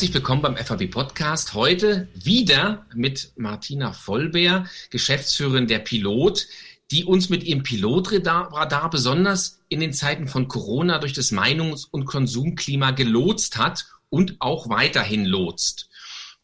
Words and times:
Herzlich 0.00 0.14
willkommen 0.14 0.40
beim 0.40 0.56
FAB 0.56 0.86
Podcast. 0.86 1.52
Heute 1.52 2.08
wieder 2.14 2.86
mit 2.94 3.32
Martina 3.36 3.92
Vollbeer, 3.92 4.64
Geschäftsführerin 4.88 5.66
der 5.66 5.80
Pilot, 5.80 6.46
die 6.90 7.04
uns 7.04 7.28
mit 7.28 7.44
ihrem 7.44 7.62
Pilotradar 7.62 8.88
besonders 8.88 9.60
in 9.68 9.78
den 9.78 9.92
Zeiten 9.92 10.26
von 10.26 10.48
Corona 10.48 11.00
durch 11.00 11.12
das 11.12 11.32
Meinungs- 11.32 11.86
und 11.90 12.06
Konsumklima 12.06 12.92
gelotst 12.92 13.58
hat 13.58 13.88
und 14.08 14.36
auch 14.38 14.70
weiterhin 14.70 15.26
lotst. 15.26 15.90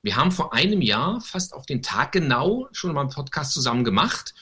Wir 0.02 0.16
haben 0.16 0.32
vor 0.32 0.52
einem 0.52 0.82
Jahr, 0.82 1.23
fast 1.23 1.54
auf 1.54 1.64
den 1.64 1.80
Tag 1.80 2.12
genau, 2.12 2.68
schon 2.73 2.92
mal 2.92 3.00
einen 3.00 3.09
Podcast 3.09 3.54
zusammen 3.54 3.84
gemacht. 3.84 4.34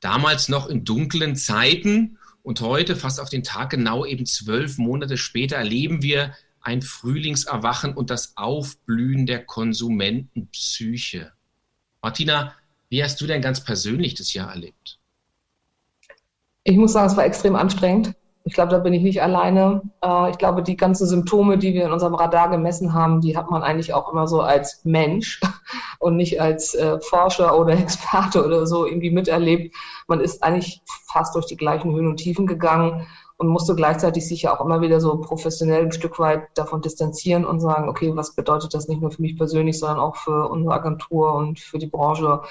Damals 0.00 0.50
noch 0.50 0.66
in 0.66 0.84
dunklen 0.84 1.36
Zeiten 1.36 2.18
und 2.42 2.60
heute, 2.60 2.96
fast 2.96 3.18
auf 3.18 3.30
den 3.30 3.44
Tag 3.44 3.70
genau, 3.70 4.04
eben 4.04 4.26
zwölf 4.26 4.76
Monate 4.76 5.16
später, 5.16 5.56
erleben 5.56 6.02
wir 6.02 6.34
ein 6.60 6.82
Frühlingserwachen 6.82 7.94
und 7.94 8.10
das 8.10 8.36
Aufblühen 8.36 9.26
der 9.26 9.44
Konsumentenpsyche. 9.44 11.32
Martina, 12.02 12.52
wie 12.88 13.02
hast 13.02 13.20
du 13.20 13.26
denn 13.26 13.42
ganz 13.42 13.62
persönlich 13.62 14.14
das 14.14 14.32
Jahr 14.34 14.50
erlebt? 14.50 14.98
Ich 16.64 16.76
muss 16.76 16.92
sagen, 16.92 17.06
es 17.06 17.16
war 17.16 17.24
extrem 17.24 17.56
anstrengend. 17.56 18.14
Ich 18.44 18.54
glaube, 18.54 18.70
da 18.70 18.78
bin 18.78 18.94
ich 18.94 19.02
nicht 19.02 19.22
alleine. 19.22 19.82
Äh, 20.02 20.30
ich 20.30 20.38
glaube, 20.38 20.62
die 20.62 20.76
ganzen 20.76 21.06
Symptome, 21.06 21.58
die 21.58 21.74
wir 21.74 21.84
in 21.84 21.92
unserem 21.92 22.14
Radar 22.14 22.48
gemessen 22.48 22.94
haben, 22.94 23.20
die 23.20 23.36
hat 23.36 23.50
man 23.50 23.62
eigentlich 23.62 23.92
auch 23.92 24.10
immer 24.10 24.26
so 24.26 24.40
als 24.40 24.84
Mensch 24.84 25.40
und 25.98 26.16
nicht 26.16 26.40
als 26.40 26.74
äh, 26.74 26.98
Forscher 27.00 27.58
oder 27.58 27.72
Experte 27.78 28.44
oder 28.44 28.66
so 28.66 28.86
irgendwie 28.86 29.10
miterlebt. 29.10 29.76
Man 30.06 30.20
ist 30.20 30.42
eigentlich 30.42 30.80
fast 31.06 31.34
durch 31.34 31.46
die 31.46 31.56
gleichen 31.56 31.92
Höhen 31.92 32.06
und 32.06 32.16
Tiefen 32.16 32.46
gegangen 32.46 33.06
und 33.38 33.46
musste 33.46 33.76
gleichzeitig 33.76 34.26
sich 34.26 34.42
ja 34.42 34.54
auch 34.54 34.64
immer 34.64 34.80
wieder 34.80 35.00
so 35.00 35.16
professionell 35.16 35.84
ein 35.84 35.92
Stück 35.92 36.18
weit 36.18 36.48
davon 36.54 36.82
distanzieren 36.82 37.44
und 37.44 37.60
sagen, 37.60 37.88
okay, 37.88 38.14
was 38.14 38.34
bedeutet 38.34 38.74
das 38.74 38.88
nicht 38.88 39.00
nur 39.00 39.12
für 39.12 39.22
mich 39.22 39.36
persönlich, 39.36 39.78
sondern 39.78 40.00
auch 40.00 40.16
für 40.16 40.48
unsere 40.50 40.74
Agentur 40.74 41.34
und 41.34 41.60
für 41.60 41.78
die 41.78 41.86
Branche. 41.86 42.42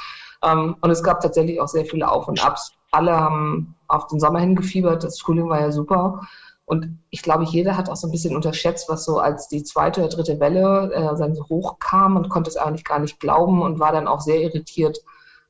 Ähm, 0.41 0.77
und 0.79 0.89
es 0.89 1.03
gab 1.03 1.19
tatsächlich 1.19 1.59
auch 1.59 1.67
sehr 1.67 1.85
viele 1.85 2.09
Auf 2.09 2.29
und 2.29 2.43
Abs. 2.43 2.71
Alle 2.91 3.19
haben 3.19 3.75
auf 3.89 4.07
den 4.07 4.21
Sommer 4.21 4.39
hingefiebert, 4.39 5.03
das 5.03 5.19
Frühling 5.19 5.49
war 5.49 5.59
ja 5.59 5.71
super. 5.73 6.21
Und 6.63 6.99
ich 7.09 7.21
glaube, 7.21 7.43
jeder 7.43 7.75
hat 7.77 7.89
auch 7.89 7.95
so 7.97 8.07
ein 8.07 8.11
bisschen 8.11 8.35
unterschätzt, 8.35 8.87
was 8.89 9.03
so 9.03 9.19
als 9.19 9.49
die 9.49 9.63
zweite 9.63 10.01
oder 10.01 10.09
dritte 10.09 10.39
Welle 10.39 10.91
äh, 10.93 11.17
dann 11.17 11.35
so 11.35 11.47
hochkam 11.49 12.15
und 12.15 12.29
konnte 12.29 12.49
es 12.49 12.57
eigentlich 12.57 12.85
gar 12.85 12.99
nicht 12.99 13.19
glauben 13.19 13.61
und 13.61 13.79
war 13.79 13.91
dann 13.91 14.07
auch 14.07 14.21
sehr 14.21 14.41
irritiert, 14.41 14.99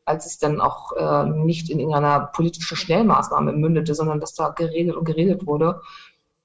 als 0.07 0.25
es 0.25 0.39
dann 0.39 0.61
auch 0.61 0.93
äh, 0.93 1.25
nicht 1.25 1.69
in 1.69 1.79
irgendeiner 1.79 2.21
politischen 2.33 2.77
Schnellmaßnahme 2.77 3.51
mündete, 3.51 3.93
sondern 3.93 4.19
dass 4.19 4.33
da 4.33 4.49
geredet 4.49 4.95
und 4.95 5.05
geredet 5.05 5.45
wurde. 5.45 5.81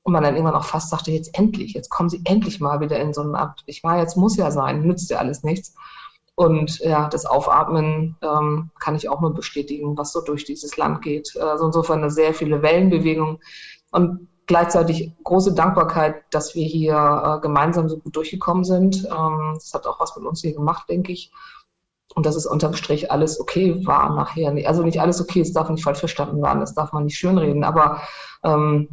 Und 0.02 0.12
man 0.12 0.24
dann 0.24 0.34
irgendwann 0.34 0.56
auch 0.56 0.64
fast 0.64 0.91
sagte, 0.91 1.12
jetzt 1.12 1.38
endlich, 1.38 1.74
jetzt 1.74 1.88
kommen 1.88 2.08
sie 2.08 2.22
endlich 2.24 2.58
mal 2.58 2.80
wieder 2.80 2.98
in 2.98 3.14
so 3.14 3.22
ein 3.22 3.36
Amt. 3.36 3.62
Ich 3.66 3.84
war, 3.84 3.98
jetzt 3.98 4.16
muss 4.16 4.36
ja 4.36 4.50
sein, 4.50 4.83
nützt 4.83 5.10
ja 5.10 5.18
alles 5.18 5.44
nichts. 5.44 5.74
Und 6.34 6.80
ja, 6.80 7.08
das 7.08 7.24
Aufatmen 7.24 8.16
ähm, 8.20 8.70
kann 8.80 8.96
ich 8.96 9.08
auch 9.08 9.20
nur 9.20 9.33
bestätigen, 9.33 9.96
was 9.96 10.12
so 10.12 10.20
durch 10.22 10.44
dieses 10.44 10.77
Land 10.77 11.02
geht. 11.02 11.36
Also 11.36 11.66
insofern 11.66 12.00
eine 12.00 12.10
sehr 12.10 12.34
viele 12.34 12.62
Wellenbewegungen 12.62 13.38
und 13.92 14.28
gleichzeitig 14.46 15.12
große 15.22 15.55
Dankbarkeit, 15.55 16.24
dass 16.30 16.56
wir 16.56 16.66
hier 16.66 16.96
äh, 16.96 17.40
gemeinsam 17.40 17.88
so 17.88 17.98
gut 17.98 18.16
durchgekommen 18.16 18.64
sind. 18.64 19.05
Ähm, 19.05 19.52
das 19.55 19.72
hat 19.72 19.86
auch 19.86 20.00
was 20.00 20.16
mit 20.16 20.24
uns 20.27 20.40
hier 20.40 20.55
gemacht, 20.55 20.88
denke 20.88 21.12
ich 21.12 21.30
und 22.14 22.27
dass 22.27 22.36
es 22.36 22.46
unterm 22.46 22.74
Strich 22.74 23.10
alles 23.10 23.41
okay 23.41 23.84
war 23.86 24.14
nachher. 24.14 24.55
Also 24.66 24.82
nicht 24.82 25.00
alles 25.00 25.20
okay, 25.20 25.41
es 25.41 25.52
darf 25.52 25.68
nicht 25.68 25.84
falsch 25.84 25.98
verstanden 25.98 26.42
werden, 26.42 26.60
das 26.60 26.74
darf 26.74 26.92
man 26.92 27.05
nicht 27.05 27.16
schönreden, 27.16 27.64
aber 27.64 28.02
ähm, 28.44 28.88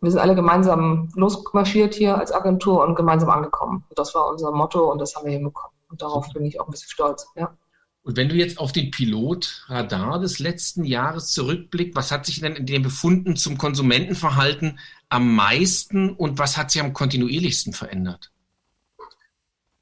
wir 0.00 0.10
sind 0.10 0.20
alle 0.20 0.34
gemeinsam 0.34 1.08
losmarschiert 1.14 1.94
hier 1.94 2.16
als 2.16 2.32
Agentur 2.32 2.84
und 2.84 2.94
gemeinsam 2.94 3.30
angekommen. 3.30 3.84
Das 3.96 4.14
war 4.14 4.28
unser 4.28 4.52
Motto 4.52 4.90
und 4.90 5.00
das 5.00 5.14
haben 5.16 5.26
wir 5.26 5.32
hinbekommen. 5.32 5.76
Und 5.88 6.02
darauf 6.02 6.32
bin 6.32 6.44
ich 6.44 6.60
auch 6.60 6.68
ein 6.68 6.70
bisschen 6.70 6.90
stolz. 6.90 7.26
Ja. 7.34 7.56
Und 8.02 8.16
wenn 8.16 8.28
du 8.28 8.36
jetzt 8.36 8.58
auf 8.58 8.72
den 8.72 8.90
Pilotradar 8.90 10.20
des 10.20 10.38
letzten 10.38 10.84
Jahres 10.84 11.32
zurückblickst, 11.32 11.96
was 11.96 12.12
hat 12.12 12.26
sich 12.26 12.40
denn 12.40 12.54
in 12.54 12.66
den 12.66 12.82
Befunden 12.82 13.36
zum 13.36 13.58
Konsumentenverhalten 13.58 14.78
am 15.08 15.34
meisten 15.34 16.10
und 16.10 16.38
was 16.38 16.56
hat 16.56 16.70
sich 16.70 16.80
am 16.80 16.92
kontinuierlichsten 16.92 17.72
verändert? 17.72 18.30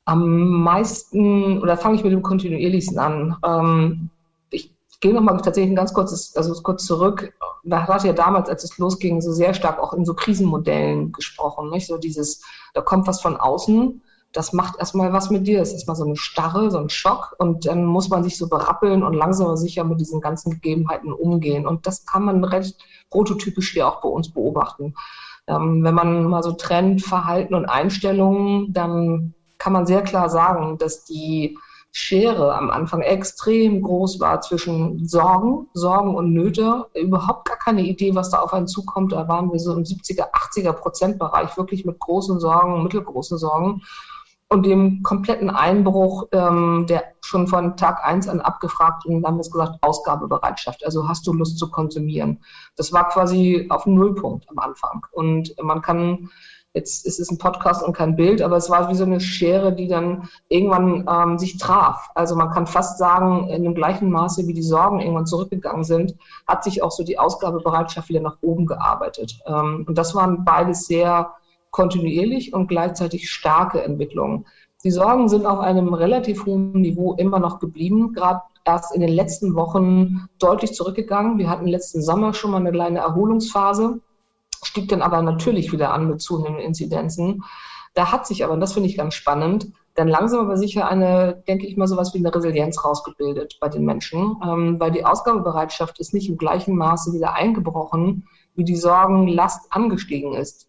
Am 0.07 0.63
meisten, 0.63 1.61
oder 1.61 1.77
fange 1.77 1.97
ich 1.97 2.05
mit 2.05 2.13
dem 2.13 2.23
kontinuierlichsten 2.23 2.99
an. 2.99 3.37
Ähm, 3.45 4.11
ich 4.51 4.73
gehe 5.01 5.13
nochmal 5.13 5.37
tatsächlich 5.37 5.73
ein 5.73 5.77
ganz 5.77 5.93
kurzes, 5.93 6.35
also 6.37 6.55
kurz 6.63 6.87
zurück. 6.87 7.35
Da 7.65 7.87
hat 7.87 8.05
ja 8.05 8.13
damals, 8.13 8.49
als 8.49 8.65
es 8.65 8.79
losging, 8.79 9.21
so 9.21 9.33
sehr 9.33 9.53
stark 9.53 9.79
auch 9.79 9.93
in 9.93 10.05
so 10.05 10.15
Krisenmodellen 10.15 11.13
gesprochen. 11.13 11.71
Nicht? 11.71 11.89
So 11.89 11.99
dieses, 11.99 12.43
da 12.73 12.81
kommt 12.81 13.07
was 13.07 13.21
von 13.21 13.37
außen, 13.37 14.01
das 14.33 14.53
macht 14.53 14.79
erstmal 14.79 15.13
was 15.13 15.31
mit 15.31 15.47
dir. 15.47 15.61
Es 15.61 15.69
ist 15.69 15.75
erstmal 15.75 15.97
so 15.97 16.05
eine 16.05 16.17
Starre, 16.17 16.71
so 16.71 16.79
ein 16.79 16.91
Schock 16.91 17.35
und 17.39 17.67
dann 17.67 17.85
muss 17.85 18.09
man 18.09 18.23
sich 18.23 18.37
so 18.37 18.49
berappeln 18.49 19.03
und 19.03 19.15
langsam 19.15 19.47
aber 19.47 19.57
sicher 19.57 19.85
mit 19.85 19.99
diesen 19.99 20.21
ganzen 20.21 20.51
Gegebenheiten 20.51 21.13
umgehen. 21.13 21.67
Und 21.67 21.87
das 21.87 22.07
kann 22.07 22.25
man 22.25 22.45
recht 22.45 22.77
prototypisch 23.11 23.73
hier 23.73 23.89
auch 23.89 24.01
bei 24.01 24.09
uns 24.09 24.31
beobachten. 24.31 24.95
Ähm, 25.47 25.83
wenn 25.83 25.95
man 25.95 26.27
mal 26.27 26.43
so 26.43 26.53
trennt, 26.53 27.03
Verhalten 27.03 27.55
und 27.55 27.67
Einstellungen, 27.67 28.73
dann 28.73 29.35
kann 29.59 29.73
man 29.73 29.87
sehr 29.87 30.03
klar 30.03 30.29
sagen, 30.29 30.79
dass 30.79 31.05
die 31.05 31.57
Schere 31.99 32.55
am 32.55 32.69
Anfang 32.69 33.01
extrem 33.01 33.81
groß 33.81 34.21
war 34.21 34.43
zwischen 34.43 35.09
Sorgen, 35.09 35.67
Sorgen 35.73 36.15
und 36.15 36.35
Nöte. 36.35 36.85
Überhaupt 36.93 37.49
gar 37.49 37.57
keine 37.57 37.81
Idee, 37.81 38.15
was 38.15 38.29
da 38.29 38.41
auf 38.41 38.53
einen 38.53 38.69
zukommt. 38.69 39.13
Da 39.13 39.29
waren 39.29 39.51
wir 39.51 39.59
so 39.59 39.73
im 39.73 39.85
70er, 39.85 40.31
80er 40.31 40.73
Prozentbereich, 40.73 41.57
wirklich 41.57 41.87
mit 41.87 41.99
großen 41.99 42.39
Sorgen, 42.39 42.83
mittelgroßen 42.83 43.39
Sorgen. 43.39 43.81
Und 44.49 44.67
dem 44.67 45.03
kompletten 45.03 45.49
Einbruch, 45.49 46.29
ähm, 46.33 46.85
der 46.87 47.03
schon 47.23 47.49
von 47.49 47.79
Tag 47.79 48.05
eins 48.05 48.29
an 48.29 48.41
abgefragt 48.43 49.07
und 49.07 49.15
dann 49.15 49.25
haben 49.25 49.39
wir 49.39 49.51
gesagt, 49.51 49.79
Ausgabebereitschaft. 49.81 50.85
Also 50.85 51.09
hast 51.09 51.27
du 51.27 51.33
Lust 51.33 51.59
zu 51.59 51.71
konsumieren? 51.71 52.45
Das 52.77 52.93
war 52.93 53.09
quasi 53.09 53.69
auf 53.71 53.85
dem 53.85 53.95
Nullpunkt 53.95 54.51
am 54.51 54.59
Anfang. 54.59 55.07
Und 55.13 55.55
man 55.63 55.81
kann 55.81 56.29
Jetzt 56.77 57.07
ist 57.07 57.19
es 57.19 57.31
ein 57.31 57.39
Podcast 57.39 57.83
und 57.83 57.97
kein 57.97 58.17
Bild, 58.17 58.43
aber 58.43 58.59
es 58.59 58.69
war 58.69 58.91
wie 58.91 58.95
so 58.95 59.05
eine 59.05 59.19
Schere, 59.19 59.73
die 59.73 59.89
dann 59.89 60.29
irgendwann 60.51 61.09
ähm, 61.11 61.39
sich 61.39 61.57
traf. 61.57 62.11
Also 62.15 62.37
man 62.37 62.51
kann 62.51 62.67
fast 62.67 62.99
sagen, 62.99 63.49
in 63.49 63.63
dem 63.63 63.75
gleichen 63.75 64.11
Maße, 64.11 64.47
wie 64.47 64.53
die 64.53 64.61
Sorgen 64.61 65.01
irgendwann 65.01 65.25
zurückgegangen 65.25 65.85
sind, 65.85 66.15
hat 66.47 66.65
sich 66.65 66.83
auch 66.83 66.91
so 66.91 67.03
die 67.03 67.19
Ausgabebereitschaft 67.19 68.11
wieder 68.11 68.21
nach 68.21 68.37
oben 68.43 68.67
gearbeitet. 68.67 69.41
Ähm, 69.47 69.87
und 69.89 69.97
das 69.97 70.15
waren 70.15 70.45
beides 70.45 70.87
sehr 70.87 71.33
kontinuierlich 71.71 72.53
und 72.53 72.67
gleichzeitig 72.67 73.31
starke 73.31 73.83
Entwicklungen. 73.83 74.45
Die 74.85 74.91
Sorgen 74.91 75.31
sind 75.31 75.47
auf 75.47 75.61
einem 75.61 75.95
relativ 75.95 76.45
hohen 76.45 76.73
Niveau 76.73 77.15
immer 77.15 77.39
noch 77.39 77.59
geblieben, 77.59 78.13
gerade 78.13 78.43
erst 78.67 78.95
in 78.95 79.01
den 79.01 79.15
letzten 79.15 79.55
Wochen 79.55 80.27
deutlich 80.39 80.75
zurückgegangen. 80.75 81.39
Wir 81.39 81.49
hatten 81.49 81.67
letzten 81.67 82.03
Sommer 82.03 82.35
schon 82.35 82.51
mal 82.51 82.59
eine 82.59 82.73
kleine 82.73 82.99
Erholungsphase 82.99 84.03
stieg 84.67 84.89
dann 84.89 85.03
aber 85.03 85.23
natürlich 85.23 85.73
wieder 85.73 85.93
an 85.93 86.09
mit 86.09 86.21
zunehmenden 86.21 86.65
Inzidenzen. 86.65 87.45
Da 87.95 88.13
hat 88.13 88.27
sich 88.27 88.45
aber, 88.45 88.53
und 88.53 88.61
das 88.61 88.75
finde 88.75 88.89
ich 88.89 88.97
ganz 88.97 89.15
spannend, 89.15 89.73
dann 89.95 90.09
langsam 90.09 90.41
aber 90.41 90.59
sicher 90.59 90.87
eine, 90.89 91.43
denke 91.49 91.67
ich 91.67 91.77
mal, 91.79 91.87
sowas 91.87 92.13
wie 92.13 92.19
eine 92.19 92.35
Resilienz 92.35 92.85
rausgebildet 92.85 93.57
bei 93.61 93.69
den 93.69 93.87
Menschen, 93.87 94.37
ähm, 94.45 94.79
weil 94.79 94.91
die 94.91 95.05
Ausgabebereitschaft 95.05 95.99
ist 95.99 96.13
nicht 96.13 96.29
im 96.29 96.37
gleichen 96.37 96.77
Maße 96.77 97.15
wieder 97.15 97.33
eingebrochen, 97.33 98.29
wie 98.55 98.65
die 98.65 98.77
Sorgenlast 98.77 99.73
angestiegen 99.73 100.35
ist. 100.35 100.69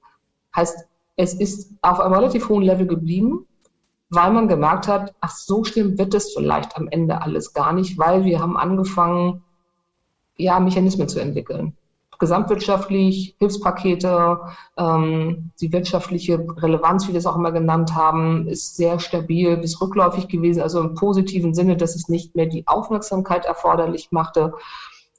Heißt, 0.55 0.87
es 1.17 1.33
ist 1.33 1.73
auf 1.81 1.99
einem 1.99 2.13
relativ 2.13 2.47
hohen 2.47 2.63
Level 2.63 2.87
geblieben, 2.87 3.45
weil 4.09 4.31
man 4.31 4.47
gemerkt 4.47 4.87
hat, 4.87 5.13
ach, 5.19 5.35
so 5.35 5.65
schlimm 5.65 5.97
wird 5.97 6.13
es 6.13 6.33
vielleicht 6.33 6.77
am 6.77 6.87
Ende 6.87 7.21
alles 7.21 7.53
gar 7.53 7.73
nicht, 7.73 7.97
weil 7.97 8.23
wir 8.23 8.39
haben 8.39 8.55
angefangen, 8.55 9.43
ja, 10.37 10.59
Mechanismen 10.61 11.09
zu 11.09 11.19
entwickeln 11.19 11.75
gesamtwirtschaftlich, 12.19 13.35
Hilfspakete, 13.39 14.39
ähm, 14.77 15.51
die 15.61 15.71
wirtschaftliche 15.71 16.45
Relevanz, 16.57 17.07
wie 17.07 17.13
wir 17.13 17.19
es 17.19 17.25
auch 17.25 17.35
immer 17.35 17.51
genannt 17.51 17.95
haben, 17.95 18.47
ist 18.47 18.75
sehr 18.75 18.99
stabil 18.99 19.57
bis 19.57 19.79
rückläufig 19.81 20.27
gewesen, 20.27 20.61
also 20.61 20.79
im 20.81 20.95
positiven 20.95 21.53
Sinne, 21.53 21.77
dass 21.77 21.95
es 21.95 22.09
nicht 22.09 22.35
mehr 22.35 22.47
die 22.47 22.67
Aufmerksamkeit 22.67 23.45
erforderlich 23.45 24.11
machte. 24.11 24.53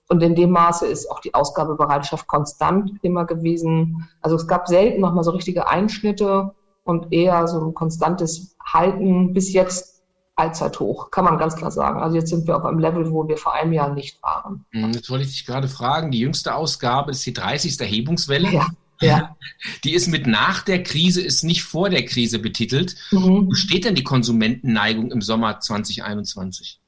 Und 0.08 0.22
in 0.22 0.34
dem 0.34 0.50
Maße 0.50 0.86
ist 0.86 1.10
auch 1.10 1.20
die 1.20 1.34
Ausgabebereitschaft 1.34 2.26
konstant 2.26 2.92
immer 3.02 3.26
gewesen. 3.26 4.08
Also 4.22 4.36
es 4.36 4.46
gab 4.46 4.66
selten 4.66 5.00
nochmal 5.00 5.24
so 5.24 5.32
richtige 5.32 5.68
Einschnitte 5.68 6.54
und 6.84 7.12
eher 7.12 7.46
so 7.46 7.60
ein 7.60 7.74
konstantes 7.74 8.56
Halten 8.64 9.34
bis 9.34 9.52
jetzt 9.52 9.97
allzeit 10.38 10.78
hoch, 10.80 11.10
kann 11.10 11.24
man 11.24 11.38
ganz 11.38 11.56
klar 11.56 11.70
sagen. 11.70 12.00
Also 12.00 12.16
jetzt 12.16 12.30
sind 12.30 12.46
wir 12.46 12.56
auf 12.56 12.64
einem 12.64 12.78
Level, 12.78 13.10
wo 13.10 13.26
wir 13.26 13.36
vor 13.36 13.54
einem 13.54 13.72
Jahr 13.72 13.92
nicht 13.92 14.22
waren. 14.22 14.64
Hm, 14.70 14.92
jetzt 14.92 15.10
wollte 15.10 15.24
ich 15.24 15.30
dich 15.30 15.46
gerade 15.46 15.68
fragen, 15.68 16.10
die 16.10 16.20
jüngste 16.20 16.54
Ausgabe 16.54 17.10
ist 17.10 17.26
die 17.26 17.32
30. 17.32 17.80
Erhebungswelle. 17.80 18.50
Ja. 18.50 18.66
Ja. 19.00 19.36
Die 19.84 19.94
ist 19.94 20.08
mit 20.08 20.26
nach 20.26 20.62
der 20.62 20.82
Krise, 20.82 21.22
ist 21.22 21.44
nicht 21.44 21.62
vor 21.62 21.88
der 21.88 22.04
Krise 22.04 22.40
betitelt. 22.40 22.96
Mhm. 23.12 23.46
Wo 23.46 23.54
steht 23.54 23.84
denn 23.84 23.94
die 23.94 24.02
Konsumentenneigung 24.02 25.12
im 25.12 25.22
Sommer 25.22 25.60
2021? 25.60 26.80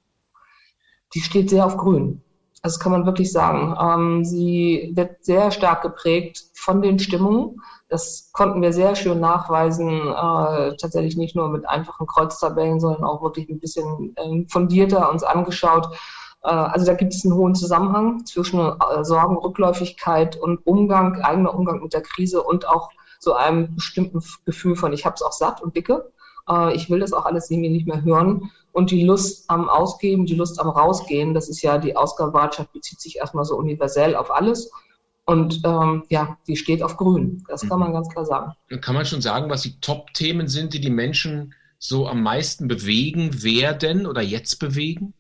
Die 1.15 1.21
steht 1.21 1.51
sehr 1.51 1.65
auf 1.65 1.77
grün. 1.77 2.21
Also 2.63 2.75
das 2.77 2.81
kann 2.81 2.93
man 2.93 3.07
wirklich 3.07 3.33
sagen. 3.33 3.75
Ähm, 3.81 4.25
sie 4.25 4.93
wird 4.95 5.25
sehr 5.25 5.51
stark 5.51 5.83
geprägt 5.83 6.45
von 6.55 6.83
den 6.83 6.99
Stimmungen. 6.99 7.61
Das 7.89 8.31
konnten 8.33 8.61
wir 8.61 8.73
sehr 8.73 8.95
schön 8.95 9.19
nachweisen, 9.19 9.89
äh, 9.89 10.77
tatsächlich 10.77 11.17
nicht 11.17 11.35
nur 11.35 11.49
mit 11.49 11.69
einfachen 11.69 12.07
Kreuztabellen, 12.07 12.79
sondern 12.79 13.05
auch 13.05 13.23
wirklich 13.23 13.49
ein 13.49 13.61
bisschen 13.61 14.15
äh, 14.17 14.45
fundierter 14.49 15.11
uns 15.11 15.25
angeschaut. 15.25 15.89
Äh, 16.43 16.49
also 16.49 16.87
da 16.87 16.95
gibt 16.95 17.15
es 17.15 17.25
einen 17.25 17.35
hohen 17.35 17.55
Zusammenhang 17.55 18.27
zwischen 18.27 18.61
äh, 18.61 19.05
Sorgen, 19.05 19.37
Rückläufigkeit 19.37 20.37
und 20.37 20.67
Umgang, 20.67 21.21
eigener 21.23 21.55
Umgang 21.55 21.83
mit 21.83 21.95
der 21.95 22.03
Krise 22.03 22.43
und 22.43 22.69
auch 22.69 22.91
so 23.19 23.35
einem 23.35 23.75
bestimmten 23.75 24.23
Gefühl 24.45 24.77
von, 24.77 24.93
ich 24.93 25.05
habe 25.05 25.15
es 25.15 25.23
auch 25.23 25.33
satt 25.33 25.63
und 25.63 25.77
dicke. 25.77 26.11
Äh, 26.49 26.75
ich 26.75 26.91
will 26.91 27.01
das 27.01 27.13
auch 27.13 27.27
alles 27.27 27.51
irgendwie 27.51 27.71
nicht 27.71 27.87
mehr 27.87 28.03
hören. 28.03 28.51
Und 28.73 28.91
die 28.91 29.05
Lust 29.05 29.51
am 29.51 29.69
Ausgeben, 29.69 30.27
die 30.27 30.35
Lust 30.35 30.61
am 30.61 30.69
Rausgehen, 30.69 31.35
das 31.35 31.49
ist 31.49 31.63
ja 31.63 31.79
die 31.79 31.97
Ausgabewahrheit, 31.97 32.73
bezieht 32.73 33.01
sich 33.01 33.17
erstmal 33.17 33.45
so 33.45 33.57
universell 33.57 34.15
auf 34.15 34.31
alles. 34.31 34.71
Und 35.27 35.61
ähm, 35.65 36.05
ja, 36.09 36.39
die 36.47 36.57
steht 36.57 36.83
auf 36.83 36.97
grün. 36.97 37.45
Das 37.49 37.69
kann 37.69 37.79
man 37.79 37.91
mhm. 37.91 37.95
ganz 37.95 38.09
klar 38.09 38.25
sagen. 38.25 38.53
Kann 38.81 38.95
man 38.95 39.07
schon 39.07 39.21
sagen, 39.21 39.51
was 39.51 39.63
die 39.63 39.79
Top-Themen 39.81 40.49
sind, 40.49 40.75
die 40.75 40.81
die 40.81 40.91
Menschen 40.91 41.55
so 41.79 42.07
am 42.07 42.23
meisten 42.23 42.69
bewegen 42.69 43.43
werden 43.43 44.07
oder 44.07 44.23
jetzt 44.23 44.57
bewegen? 44.57 45.15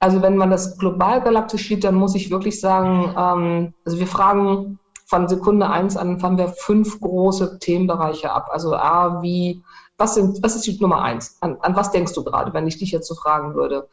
Also 0.00 0.20
wenn 0.20 0.36
man 0.36 0.50
das 0.50 0.76
global 0.76 1.22
galaktisch 1.22 1.66
sieht, 1.68 1.82
dann 1.82 1.94
muss 1.94 2.14
ich 2.14 2.30
wirklich 2.30 2.60
sagen, 2.60 3.14
ähm, 3.16 3.74
also 3.86 3.98
wir 3.98 4.06
fragen 4.06 4.78
von 5.04 5.28
Sekunde 5.28 5.68
eins 5.68 5.96
an, 5.96 6.18
fangen 6.18 6.38
wir 6.38 6.48
fünf 6.48 7.00
große 7.00 7.58
Themenbereiche 7.58 8.32
ab. 8.32 8.48
Also 8.50 8.74
A, 8.74 9.22
wie, 9.22 9.62
was, 9.98 10.14
sind, 10.14 10.42
was 10.42 10.56
ist 10.56 10.66
die 10.66 10.80
Nummer 10.80 11.02
eins? 11.02 11.36
An, 11.40 11.58
an 11.60 11.76
was 11.76 11.90
denkst 11.90 12.14
du 12.14 12.24
gerade, 12.24 12.52
wenn 12.54 12.66
ich 12.66 12.78
dich 12.78 12.90
jetzt 12.90 13.08
so 13.08 13.14
fragen 13.14 13.54
würde? 13.54 13.88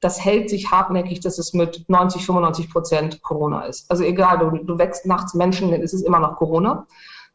das 0.00 0.24
hält 0.24 0.48
sich 0.48 0.70
hartnäckig, 0.70 1.20
dass 1.20 1.38
es 1.38 1.52
mit 1.52 1.84
90, 1.88 2.24
95 2.24 2.72
Prozent 2.72 3.22
Corona 3.22 3.66
ist. 3.66 3.90
Also 3.90 4.02
egal, 4.02 4.38
du, 4.38 4.64
du 4.64 4.78
wächst 4.78 5.06
nachts 5.06 5.34
Menschen, 5.34 5.70
dann 5.70 5.82
ist 5.82 5.92
es 5.92 6.02
immer 6.02 6.18
noch 6.18 6.36
Corona. 6.36 6.86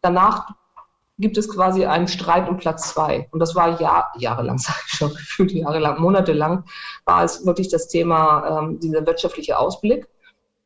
Danach 0.02 0.50
gibt 1.18 1.38
es 1.38 1.48
quasi 1.48 1.86
einen 1.86 2.08
Streit 2.08 2.50
um 2.50 2.58
Platz 2.58 2.90
zwei. 2.90 3.30
Und 3.32 3.40
das 3.40 3.56
war 3.56 3.80
Jahr, 3.80 4.12
jahrelang, 4.18 4.58
sage 4.58 4.80
ich 4.88 4.94
schon, 4.94 5.10
gefühlt 5.12 5.52
jahrelang, 5.52 6.02
monatelang, 6.02 6.66
war 7.06 7.24
es 7.24 7.46
wirklich 7.46 7.70
das 7.70 7.88
Thema, 7.88 8.60
ähm, 8.60 8.80
dieser 8.80 9.06
wirtschaftliche 9.06 9.60
Ausblick. 9.60 10.08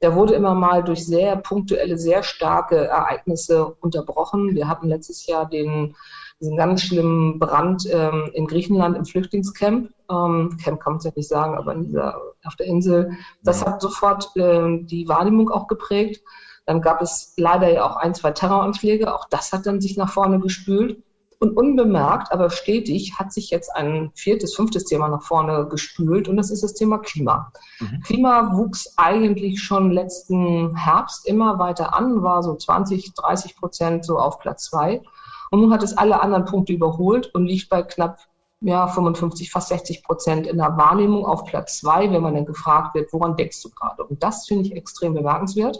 Der 0.01 0.15
wurde 0.15 0.33
immer 0.33 0.55
mal 0.55 0.83
durch 0.83 1.05
sehr 1.05 1.35
punktuelle, 1.35 1.97
sehr 1.97 2.23
starke 2.23 2.87
Ereignisse 2.87 3.65
unterbrochen. 3.65 4.55
Wir 4.55 4.67
hatten 4.67 4.87
letztes 4.87 5.25
Jahr 5.27 5.47
den 5.47 5.95
diesen 6.39 6.55
ganz 6.55 6.83
schlimmen 6.83 7.37
Brand 7.37 7.85
ähm, 7.91 8.29
in 8.33 8.47
Griechenland 8.47 8.95
im 8.95 9.05
Flüchtlingscamp. 9.05 9.91
Ähm, 10.09 10.57
Camp 10.63 10.79
kann 10.79 10.93
man 10.93 10.97
es 10.99 11.03
ja 11.03 11.11
nicht 11.15 11.27
sagen, 11.27 11.57
aber 11.57 11.73
in 11.73 11.83
dieser, 11.83 12.15
auf 12.45 12.55
der 12.55 12.67
Insel. 12.67 13.11
Das 13.43 13.65
hat 13.65 13.81
sofort 13.81 14.29
ähm, 14.37 14.87
die 14.87 15.07
Wahrnehmung 15.07 15.49
auch 15.49 15.67
geprägt. 15.67 16.23
Dann 16.65 16.81
gab 16.81 17.01
es 17.01 17.33
leider 17.35 17.69
ja 17.69 17.83
auch 17.83 17.97
ein, 17.97 18.13
zwei 18.13 18.31
Terroranschläge. 18.31 19.13
Auch 19.13 19.27
das 19.29 19.51
hat 19.51 19.65
dann 19.65 19.81
sich 19.81 19.97
nach 19.97 20.11
vorne 20.11 20.39
gespült. 20.39 21.03
Und 21.41 21.55
unbemerkt, 21.55 22.33
aber 22.33 22.49
stetig 22.49 23.17
hat 23.17 23.31
sich 23.31 23.49
jetzt 23.49 23.73
ein 23.73 24.11
viertes, 24.13 24.55
fünftes 24.55 24.83
Thema 24.83 25.07
nach 25.07 25.21
vorne 25.21 25.67
gespült 25.69 26.27
und 26.27 26.35
das 26.35 26.51
ist 26.51 26.63
das 26.63 26.73
Thema 26.73 26.97
Klima. 26.97 27.53
Mhm. 27.79 28.01
Klima 28.01 28.57
wuchs 28.57 28.93
eigentlich 28.97 29.61
schon 29.63 29.91
letzten 29.91 30.75
Herbst 30.75 31.25
immer 31.25 31.57
weiter 31.57 31.95
an, 31.95 32.23
war 32.23 32.43
so 32.43 32.55
20, 32.55 33.13
30 33.13 33.55
Prozent 33.55 34.03
so 34.03 34.19
auf 34.19 34.39
Platz 34.39 34.65
zwei. 34.65 35.01
Und 35.49 35.61
nun 35.61 35.71
hat 35.71 35.81
es 35.81 35.97
alle 35.97 36.21
anderen 36.21 36.43
Punkte 36.43 36.73
überholt 36.73 37.33
und 37.33 37.45
liegt 37.45 37.69
bei 37.69 37.83
knapp 37.83 38.19
ja, 38.61 38.87
55, 38.87 39.49
fast 39.51 39.69
60 39.69 40.03
Prozent 40.03 40.45
in 40.45 40.57
der 40.57 40.75
Wahrnehmung 40.77 41.25
auf 41.25 41.45
Platz 41.45 41.79
zwei, 41.79 42.11
wenn 42.11 42.21
man 42.21 42.33
dann 42.33 42.45
gefragt 42.45 42.95
wird, 42.95 43.13
woran 43.13 43.37
denkst 43.37 43.61
du 43.63 43.69
gerade? 43.69 44.03
Und 44.03 44.21
das 44.21 44.45
finde 44.47 44.65
ich 44.65 44.75
extrem 44.75 45.13
bemerkenswert. 45.13 45.79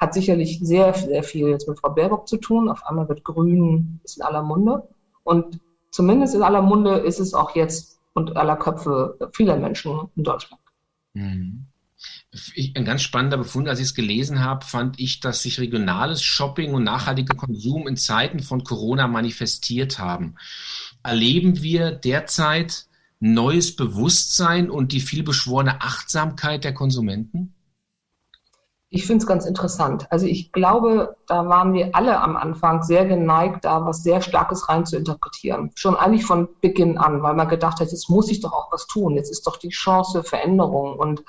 Hat 0.00 0.14
sicherlich 0.14 0.60
sehr, 0.62 0.94
sehr 0.94 1.22
viel 1.22 1.48
jetzt 1.48 1.68
mit 1.68 1.78
Frau 1.78 1.90
Baerbock 1.90 2.26
zu 2.26 2.38
tun. 2.38 2.68
Auf 2.68 2.84
einmal 2.86 3.08
wird 3.08 3.22
Grün 3.22 4.00
ist 4.02 4.16
in 4.16 4.22
aller 4.22 4.42
Munde. 4.42 4.88
Und 5.22 5.60
zumindest 5.90 6.34
in 6.34 6.42
aller 6.42 6.62
Munde 6.62 6.98
ist 6.98 7.20
es 7.20 7.34
auch 7.34 7.54
jetzt 7.54 8.00
und 8.14 8.36
aller 8.36 8.56
Köpfe 8.56 9.30
vieler 9.32 9.56
Menschen 9.56 10.08
in 10.16 10.24
Deutschland. 10.24 10.62
Mhm 11.12 11.66
ein 12.74 12.84
ganz 12.84 13.02
spannender 13.02 13.36
Befund, 13.36 13.68
als 13.68 13.78
ich 13.78 13.86
es 13.86 13.94
gelesen 13.94 14.40
habe, 14.40 14.64
fand 14.64 14.98
ich, 15.00 15.20
dass 15.20 15.42
sich 15.42 15.60
regionales 15.60 16.22
Shopping 16.22 16.72
und 16.72 16.84
nachhaltiger 16.84 17.34
Konsum 17.34 17.86
in 17.88 17.96
Zeiten 17.96 18.40
von 18.40 18.64
Corona 18.64 19.06
manifestiert 19.06 19.98
haben. 19.98 20.36
Erleben 21.02 21.62
wir 21.62 21.90
derzeit 21.90 22.86
neues 23.18 23.76
Bewusstsein 23.76 24.70
und 24.70 24.92
die 24.92 25.00
vielbeschworene 25.00 25.82
Achtsamkeit 25.82 26.64
der 26.64 26.72
Konsumenten? 26.72 27.54
Ich 28.92 29.06
finde 29.06 29.22
es 29.22 29.28
ganz 29.28 29.46
interessant. 29.46 30.08
Also 30.10 30.26
ich 30.26 30.50
glaube, 30.50 31.16
da 31.28 31.48
waren 31.48 31.72
wir 31.74 31.94
alle 31.94 32.20
am 32.20 32.36
Anfang 32.36 32.82
sehr 32.82 33.06
geneigt, 33.06 33.64
da 33.64 33.86
was 33.86 34.02
sehr 34.02 34.20
Starkes 34.20 34.68
rein 34.68 34.84
zu 34.84 34.96
interpretieren. 34.96 35.70
Schon 35.76 35.94
eigentlich 35.94 36.26
von 36.26 36.48
Beginn 36.60 36.98
an, 36.98 37.22
weil 37.22 37.34
man 37.34 37.48
gedacht 37.48 37.78
hat, 37.78 37.92
jetzt 37.92 38.10
muss 38.10 38.28
ich 38.28 38.40
doch 38.40 38.52
auch 38.52 38.72
was 38.72 38.88
tun. 38.88 39.14
Jetzt 39.14 39.30
ist 39.30 39.46
doch 39.46 39.58
die 39.58 39.68
Chance 39.68 40.22
für 40.22 40.28
Veränderung. 40.28 40.98
Und 40.98 41.22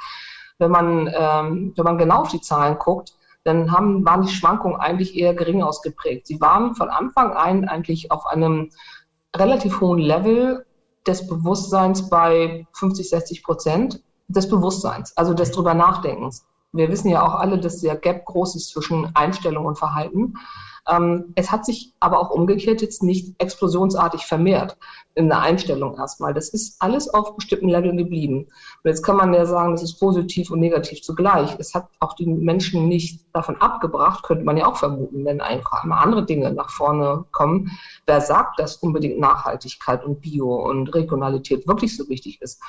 wenn 0.58 0.72
man, 0.72 1.08
ähm, 1.16 1.74
wenn 1.76 1.86
man 1.86 2.00
genau 2.00 2.22
auf 2.22 2.30
die 2.30 2.42
Zahlen 2.42 2.80
guckt, 2.80 3.14
dann 3.44 3.72
haben, 3.72 4.04
waren 4.06 4.24
die 4.24 4.34
Schwankungen 4.34 4.80
eigentlich 4.80 5.16
eher 5.16 5.36
gering 5.36 5.62
ausgeprägt. 5.62 6.26
Sie 6.26 6.42
waren 6.42 6.74
von 6.74 6.90
Anfang 6.90 7.34
an 7.34 7.66
eigentlich 7.66 8.10
auf 8.10 8.26
einem 8.26 8.72
relativ 9.36 9.82
hohen 9.82 10.00
Level 10.00 10.66
des 11.06 11.28
Bewusstseins 11.28 12.10
bei 12.10 12.66
50, 12.74 13.08
60 13.08 13.44
Prozent 13.44 14.04
des 14.28 14.50
Bewusstseins, 14.50 15.16
also 15.16 15.36
des 15.36 15.52
drüber 15.52 15.76
Nachdenkens. 15.76 16.46
Wir 16.74 16.90
wissen 16.90 17.10
ja 17.10 17.26
auch 17.26 17.36
alle, 17.36 17.60
dass 17.60 17.82
der 17.82 17.96
Gap 17.96 18.26
groß 18.26 18.56
ist 18.56 18.70
zwischen 18.70 19.14
Einstellung 19.16 19.66
und 19.66 19.78
Verhalten. 19.78 20.36
Ähm, 20.90 21.34
es 21.36 21.52
hat 21.52 21.66
sich 21.66 21.94
aber 22.00 22.20
auch 22.20 22.32
umgekehrt 22.32 22.82
jetzt 22.82 23.04
nicht 23.04 23.36
explosionsartig 23.40 24.26
vermehrt 24.26 24.78
in 25.14 25.28
der 25.28 25.40
Einstellung 25.40 25.96
erstmal. 25.96 26.34
Das 26.34 26.50
ist 26.50 26.82
alles 26.82 27.10
auf 27.10 27.36
bestimmten 27.36 27.70
Leveln 27.70 27.98
geblieben. 27.98 28.46
Und 28.46 28.90
jetzt 28.90 29.04
kann 29.04 29.18
man 29.18 29.34
ja 29.34 29.46
sagen, 29.46 29.74
das 29.74 29.84
ist 29.84 30.00
positiv 30.00 30.50
und 30.50 30.60
negativ 30.60 31.02
zugleich. 31.02 31.56
Es 31.60 31.76
hat 31.76 31.88
auch 32.00 32.14
die 32.14 32.26
Menschen 32.26 32.88
nicht 32.88 33.26
davon 33.34 33.58
abgebracht, 33.58 34.24
könnte 34.24 34.44
man 34.44 34.58
ja 34.58 34.66
auch 34.66 34.78
vermuten, 34.78 35.26
wenn 35.26 35.42
einfach 35.42 35.84
mal 35.84 36.02
andere 36.02 36.26
Dinge 36.26 36.52
nach 36.52 36.70
vorne 36.70 37.26
kommen. 37.32 37.72
Wer 38.08 38.22
sagt, 38.22 38.60
dass 38.60 38.78
unbedingt 38.78 39.20
Nachhaltigkeit 39.20 40.04
und 40.04 40.22
Bio 40.22 40.68
und 40.68 40.88
Regionalität 40.96 41.68
wirklich 41.68 41.96
so 41.96 42.10
wichtig 42.10 42.42
ist? 42.42 42.62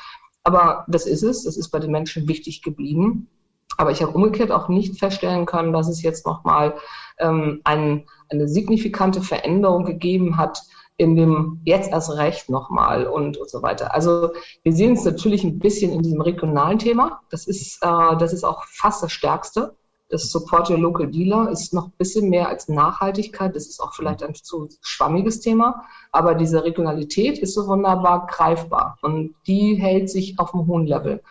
Aber 0.45 0.85
das 0.89 1.07
ist 1.07 1.23
es. 1.23 1.45
Das 1.45 1.57
ist 1.57 1.71
bei 1.71 1.79
den 1.79 1.93
Menschen 1.93 2.29
wichtig 2.29 2.63
geblieben. 2.63 3.29
Aber 3.77 3.91
ich 3.91 4.03
habe 4.03 4.13
umgekehrt 4.13 4.51
auch 4.51 4.69
nicht 4.69 4.99
feststellen 4.99 5.47
können, 5.47 5.73
dass 5.73 5.89
es 5.89 6.03
jetzt 6.03 6.27
nochmal 6.27 6.75
ähm, 7.19 7.61
ein, 7.65 8.07
eine 8.29 8.49
signifikante 8.49 9.23
Veränderung 9.23 9.85
gegeben 9.85 10.37
hat 10.37 10.63
in 10.97 11.17
dem 11.17 11.61
jetzt 11.65 11.91
erst 11.91 12.11
recht 12.17 12.51
nochmal 12.51 13.07
und, 13.07 13.37
und 13.37 13.51
so 13.51 13.63
weiter. 13.63 13.95
Also 13.95 14.31
wir 14.63 14.73
sehen 14.73 14.93
es 14.93 15.05
natürlich 15.05 15.43
ein 15.43 15.59
bisschen 15.59 15.91
in 15.91 16.03
diesem 16.03 16.21
regionalen 16.21 16.79
Thema. 16.79 17.23
Das 17.31 17.47
ist, 17.47 17.83
äh, 17.83 18.17
das 18.19 18.33
ist 18.33 18.45
auch 18.45 18.65
fast 18.67 19.03
das 19.03 19.11
Stärkste. 19.11 19.75
Das 20.11 20.31
Support 20.31 20.69
Your 20.69 20.79
Local 20.79 21.11
Dealer 21.11 21.51
ist 21.51 21.73
noch 21.73 21.87
ein 21.87 21.95
bisschen 21.97 22.29
mehr 22.29 22.49
als 22.49 22.69
Nachhaltigkeit. 22.69 23.57
Das 23.57 23.67
ist 23.67 23.81
auch 23.81 23.95
vielleicht 23.95 24.23
ein 24.23 24.35
zu 24.35 24.69
schwammiges 24.83 25.41
Thema. 25.41 25.85
Aber 26.13 26.35
diese 26.35 26.63
Regionalität 26.63 27.39
ist 27.39 27.55
so 27.55 27.67
wunderbar 27.67 28.27
greifbar 28.27 28.99
und 29.01 29.35
die 29.47 29.75
hält 29.75 30.11
sich 30.11 30.39
auf 30.39 30.53
einem 30.53 30.67
hohen 30.67 30.87
Level. 30.87 31.23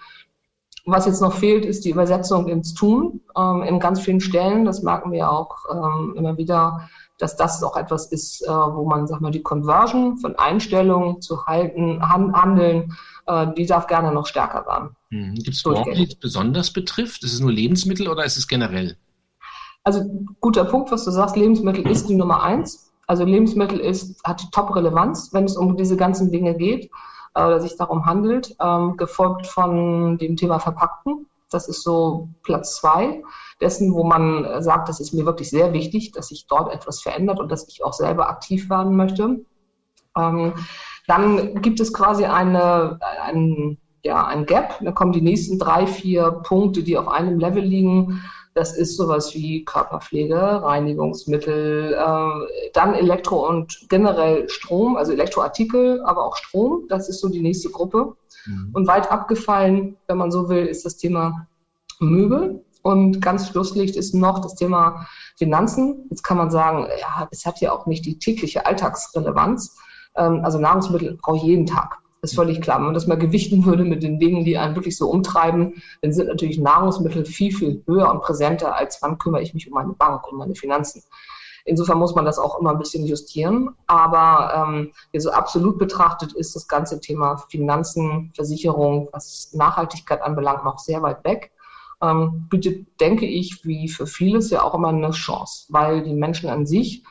Was 0.92 1.06
jetzt 1.06 1.22
noch 1.22 1.34
fehlt, 1.34 1.64
ist 1.64 1.86
die 1.86 1.92
Übersetzung 1.92 2.50
ins 2.50 2.74
Tun 2.74 3.22
ähm, 3.38 3.64
in 3.64 3.80
ganz 3.80 4.02
vielen 4.02 4.20
Stellen. 4.20 4.66
Das 4.66 4.84
merken 4.84 5.14
wir 5.14 5.32
auch 5.32 5.56
ähm, 5.72 6.16
immer 6.18 6.36
wieder, 6.36 6.90
dass 7.18 7.38
das 7.38 7.64
auch 7.64 7.78
etwas 7.78 8.08
ist, 8.08 8.42
äh, 8.42 8.50
wo 8.50 8.86
man, 8.86 9.08
sag 9.08 9.22
mal, 9.22 9.32
die 9.32 9.42
Conversion 9.42 10.18
von 10.18 10.36
Einstellungen 10.36 11.22
zu 11.22 11.46
halten, 11.46 12.02
han 12.02 12.34
handeln, 12.34 12.98
äh, 13.26 13.48
die 13.56 13.66
darf 13.66 13.88
gerne 13.88 14.12
noch 14.12 14.28
stärker 14.28 14.66
werden. 14.66 14.90
Hm. 15.12 15.36
Gibt 15.36 15.56
es 15.56 15.64
Branchen, 15.64 15.94
die 15.94 16.08
es 16.08 16.16
besonders 16.16 16.74
betrifft? 16.74 17.24
Ist 17.24 17.36
es 17.36 17.40
nur 17.40 17.54
Lebensmittel 17.54 18.10
oder 18.10 18.26
ist 18.26 18.36
es 18.36 18.50
generell? 18.50 18.98
Also 19.86 20.04
guter 20.42 20.66
Punkt, 20.66 20.92
was 20.92 21.06
du 21.06 21.12
sagst, 21.12 21.38
Lebensmittel 21.38 21.90
ist 21.90 22.10
die 22.10 22.16
Nummer 22.16 22.44
eins. 22.44 22.92
Also 23.08 23.24
Lebensmittel 23.24 23.80
ist, 23.80 24.22
hat 24.26 24.42
die 24.42 24.52
Top-Relevanz, 24.52 25.30
wenn 25.32 25.46
es 25.46 25.56
um 25.56 25.78
diese 25.78 25.96
ganzen 25.96 26.34
Dinge 26.34 26.54
geht 26.54 26.92
äh, 27.34 27.44
oder 27.44 27.60
sich 27.60 27.78
darum 27.78 28.06
handelt, 28.06 28.56
ähm, 28.60 28.98
gefolgt 28.98 29.48
von 29.48 30.18
dem 30.18 30.36
Thema 30.36 30.60
Verpackten. 30.60 31.28
Das 31.50 31.68
ist 31.68 31.84
so 31.84 32.30
Platz 32.44 32.78
zwei 32.78 33.22
dessen, 33.60 33.94
wo 33.94 34.04
man 34.04 34.46
äh, 34.46 34.62
sagt, 34.62 34.90
das 34.90 35.00
ist 35.00 35.14
mir 35.14 35.26
wirklich 35.26 35.50
sehr 35.50 35.74
wichtig, 35.74 36.12
dass 36.12 36.28
sich 36.28 36.48
dort 36.48 36.74
etwas 36.74 37.02
verändert 37.02 37.40
und 37.40 37.52
dass 37.52 37.68
ich 37.68 37.84
auch 37.84 37.94
selber 37.94 38.30
aktiv 38.30 38.70
werden 38.70 38.96
möchte. 38.96 39.46
Ähm, 40.18 40.54
dann 41.08 41.62
gibt 41.62 41.80
es 41.80 41.94
quasi 41.94 42.26
eine, 42.26 43.00
ein, 43.22 43.78
ja, 44.04 44.26
ein 44.26 44.46
Gap. 44.46 44.80
Da 44.82 44.92
kommen 44.92 45.12
die 45.12 45.22
nächsten 45.22 45.60
drei, 45.60 45.88
vier 45.88 46.32
Punkte, 46.32 46.84
die 46.84 46.98
auf 46.98 47.08
einem 47.08 47.40
Level 47.40 47.64
liegen. 47.64 48.22
Das 48.54 48.76
ist 48.76 48.98
sowas 48.98 49.34
wie 49.34 49.64
Körperpflege, 49.64 50.36
Reinigungsmittel, 50.36 51.94
äh, 51.94 52.70
dann 52.74 52.94
Elektro 52.94 53.48
und 53.48 53.86
generell 53.90 54.50
Strom, 54.50 54.98
also 54.98 55.14
Elektroartikel, 55.14 56.02
aber 56.04 56.26
auch 56.26 56.36
Strom. 56.36 56.86
Das 56.90 57.08
ist 57.08 57.22
so 57.22 57.30
die 57.30 57.42
nächste 57.42 57.70
Gruppe. 57.70 58.16
Mhm. 58.46 58.72
Und 58.74 58.88
weit 58.88 59.10
abgefallen, 59.10 59.96
wenn 60.08 60.18
man 60.18 60.32
so 60.32 60.50
will, 60.50 60.66
ist 60.66 60.84
das 60.86 60.98
Thema 60.98 61.48
Möbel. 62.00 62.64
Und 62.84 63.22
ganz 63.22 63.48
Schlusslicht 63.48 63.96
ist 63.96 64.14
noch 64.14 64.40
das 64.40 64.56
Thema 64.56 65.06
Finanzen. 65.38 66.08
Jetzt 66.10 66.24
kann 66.24 66.38
man 66.38 66.50
sagen, 66.50 66.88
ja, 67.00 67.28
es 67.32 67.46
hat 67.46 67.62
ja 67.62 67.72
auch 67.72 67.86
nicht 67.86 68.06
die 68.06 68.18
tägliche 68.18 68.66
Alltagsrelevanz. 68.66 69.78
Ähm, 70.16 70.42
also 70.44 70.60
Nahrungsmittel 70.60 71.18
brauche 71.22 71.38
ich 71.38 71.44
jeden 71.44 71.68
Tag. 71.68 72.01
Ist 72.24 72.36
völlig 72.36 72.62
klar. 72.62 72.78
Wenn 72.78 72.86
man 72.86 72.94
das 72.94 73.08
mal 73.08 73.18
gewichten 73.18 73.66
würde 73.66 73.84
mit 73.84 74.04
den 74.04 74.20
Dingen, 74.20 74.46
die 74.46 74.58
einen 74.58 74.76
wirklich 74.76 74.96
so 74.96 75.10
umtreiben, 75.10 75.82
dann 76.02 76.14
sind 76.14 76.28
natürlich 76.28 76.60
Nahrungsmittel 76.60 77.26
viel, 77.26 77.52
viel 77.52 77.84
höher 77.88 78.12
und 78.12 78.22
präsenter, 78.22 78.76
als 78.76 79.02
wann 79.02 79.18
kümmere 79.18 79.42
ich 79.42 79.56
mich 79.56 79.68
um 79.68 79.74
meine 79.74 79.94
Bank, 79.94 80.32
um 80.32 80.38
meine 80.38 80.54
Finanzen. 80.54 81.02
Insofern 81.66 81.98
muss 81.98 82.14
man 82.14 82.26
das 82.26 82.38
auch 82.38 82.60
immer 82.60 82.72
ein 82.72 82.78
bisschen 82.78 83.06
justieren. 83.08 83.76
Aber 83.88 84.70
ähm, 84.72 84.92
so 85.18 85.32
absolut 85.32 85.80
betrachtet 85.80 86.34
ist 86.34 86.56
das 86.56 86.68
ganze 86.68 87.00
Thema 87.00 87.38
Finanzen, 87.50 88.32
Versicherung, 88.36 89.10
was 89.12 89.50
Nachhaltigkeit 89.54 90.22
anbelangt, 90.22 90.64
noch 90.64 90.78
sehr 90.78 91.02
weit 91.02 91.24
weg. 91.24 91.52
Ähm, 92.04 92.48
bitte 92.50 92.86
denke 93.00 93.26
ich, 93.26 93.66
wie 93.66 93.88
für 93.88 94.06
vieles 94.06 94.52
ja 94.52 94.64
auch 94.64 94.76
immer 94.76 94.90
eine 94.90 95.12
Chance, 95.12 95.66
weil 95.70 96.04
die 96.04 96.14
Menschen 96.14 96.50
an 96.50 96.68
sich 96.68 97.04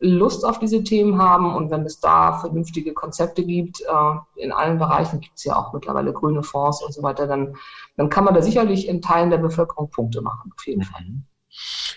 Lust 0.00 0.44
auf 0.44 0.60
diese 0.60 0.84
Themen 0.84 1.18
haben 1.18 1.54
und 1.54 1.70
wenn 1.70 1.82
es 1.82 1.98
da 1.98 2.38
vernünftige 2.38 2.92
Konzepte 2.92 3.44
gibt, 3.44 3.80
äh, 3.80 4.42
in 4.42 4.52
allen 4.52 4.78
Bereichen 4.78 5.20
gibt 5.20 5.36
es 5.36 5.44
ja 5.44 5.56
auch 5.56 5.72
mittlerweile 5.72 6.12
grüne 6.12 6.42
Fonds 6.44 6.82
und 6.82 6.94
so 6.94 7.02
weiter, 7.02 7.26
dann, 7.26 7.56
dann 7.96 8.08
kann 8.08 8.24
man 8.24 8.34
da 8.34 8.42
sicherlich 8.42 8.86
in 8.86 9.02
Teilen 9.02 9.30
der 9.30 9.38
Bevölkerung 9.38 9.90
Punkte 9.90 10.20
machen, 10.20 10.52
auf 10.56 10.66
jeden 10.66 10.80
mhm. 10.80 10.84
Fall. 10.84 11.04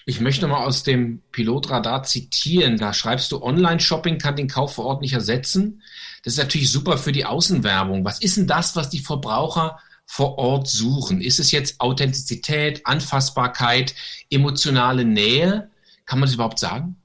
Ich 0.05 0.20
möchte 0.20 0.48
mal 0.48 0.65
aus 0.65 0.81
dem 0.81 1.22
Pilotradar 1.31 2.01
zitieren. 2.03 2.77
Da 2.77 2.93
schreibst 2.93 3.31
du, 3.31 3.43
Online-Shopping 3.43 4.17
kann 4.17 4.36
den 4.36 4.48
Kauf 4.48 4.74
vor 4.75 4.86
Ort 4.86 5.01
nicht 5.01 5.13
ersetzen. 5.13 5.84
Das 6.24 6.34
ist 6.34 6.39
natürlich 6.39 6.72
super 6.72 6.98
für 6.98 7.12
die 7.12 7.25
Außenwerbung. 7.25 8.03
Was 8.03 8.20
ist 8.20 8.38
denn 8.38 8.48
das, 8.48 8.75
was 8.75 8.89
die 8.89 9.00
Verbraucher 9.00 9.77
vor 10.08 10.39
Ort 10.39 10.67
suchen? 10.67 11.22
Ist 11.22 11.39
es 11.39 11.51
jetzt 11.51 11.79
Authentizität, 11.79 12.88
Anfassbarkeit, 12.88 13.93
emotionale 14.31 15.05
Nähe? 15.05 15.70
Kann 16.05 16.20
man 16.20 16.27
das 16.27 16.34
überhaupt 16.34 16.60
sagen? 16.60 17.00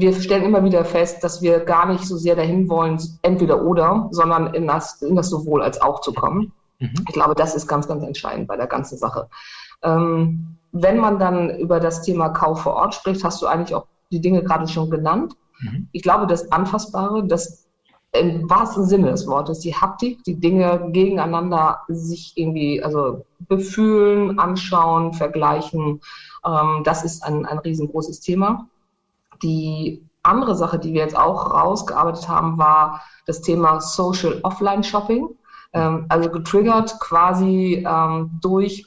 Wir 0.00 0.14
stellen 0.14 0.44
immer 0.44 0.64
wieder 0.64 0.84
fest, 0.84 1.22
dass 1.22 1.42
wir 1.42 1.60
gar 1.60 1.86
nicht 1.86 2.04
so 2.04 2.16
sehr 2.16 2.36
dahin 2.36 2.68
wollen, 2.68 2.98
entweder 3.22 3.62
oder, 3.62 4.08
sondern 4.10 4.54
in 4.54 4.66
das, 4.66 5.02
in 5.02 5.14
das 5.14 5.28
sowohl 5.28 5.62
als 5.62 5.80
auch 5.80 6.00
zu 6.00 6.12
kommen. 6.12 6.52
Mhm. 6.78 6.94
Ich 7.08 7.14
glaube, 7.14 7.34
das 7.34 7.54
ist 7.54 7.66
ganz, 7.66 7.86
ganz 7.86 8.02
entscheidend 8.02 8.48
bei 8.48 8.56
der 8.56 8.66
ganzen 8.66 8.96
Sache. 8.98 9.28
Ähm, 9.82 10.56
wenn 10.72 10.98
man 10.98 11.18
dann 11.18 11.58
über 11.58 11.80
das 11.80 12.02
Thema 12.02 12.30
Kauf 12.30 12.62
vor 12.62 12.74
Ort 12.74 12.94
spricht, 12.94 13.24
hast 13.24 13.42
du 13.42 13.46
eigentlich 13.46 13.74
auch 13.74 13.86
die 14.10 14.20
Dinge 14.20 14.42
gerade 14.42 14.66
schon 14.68 14.90
genannt. 14.90 15.34
Mhm. 15.60 15.88
Ich 15.92 16.02
glaube, 16.02 16.26
das 16.26 16.50
Anfassbare, 16.50 17.26
das 17.26 17.66
im 18.12 18.48
wahrsten 18.50 18.86
Sinne 18.86 19.10
des 19.10 19.26
Wortes, 19.26 19.60
die 19.60 19.74
Haptik, 19.74 20.24
die 20.24 20.40
Dinge 20.40 20.88
gegeneinander 20.90 21.82
sich 21.88 22.32
irgendwie, 22.34 22.82
also 22.82 23.24
befühlen, 23.38 24.38
anschauen, 24.38 25.12
vergleichen, 25.12 26.00
ähm, 26.44 26.82
das 26.84 27.04
ist 27.04 27.22
ein, 27.22 27.46
ein 27.46 27.58
riesengroßes 27.58 28.20
Thema. 28.20 28.66
Die 29.42 30.06
andere 30.22 30.54
Sache, 30.54 30.78
die 30.78 30.92
wir 30.92 31.02
jetzt 31.02 31.16
auch 31.16 31.52
rausgearbeitet 31.52 32.28
haben, 32.28 32.58
war 32.58 33.02
das 33.26 33.40
Thema 33.40 33.80
Social 33.80 34.40
Offline 34.42 34.84
Shopping. 34.84 35.28
Ähm, 35.72 36.06
also 36.08 36.30
getriggert 36.30 36.98
quasi 37.00 37.84
ähm, 37.86 38.38
durch 38.42 38.84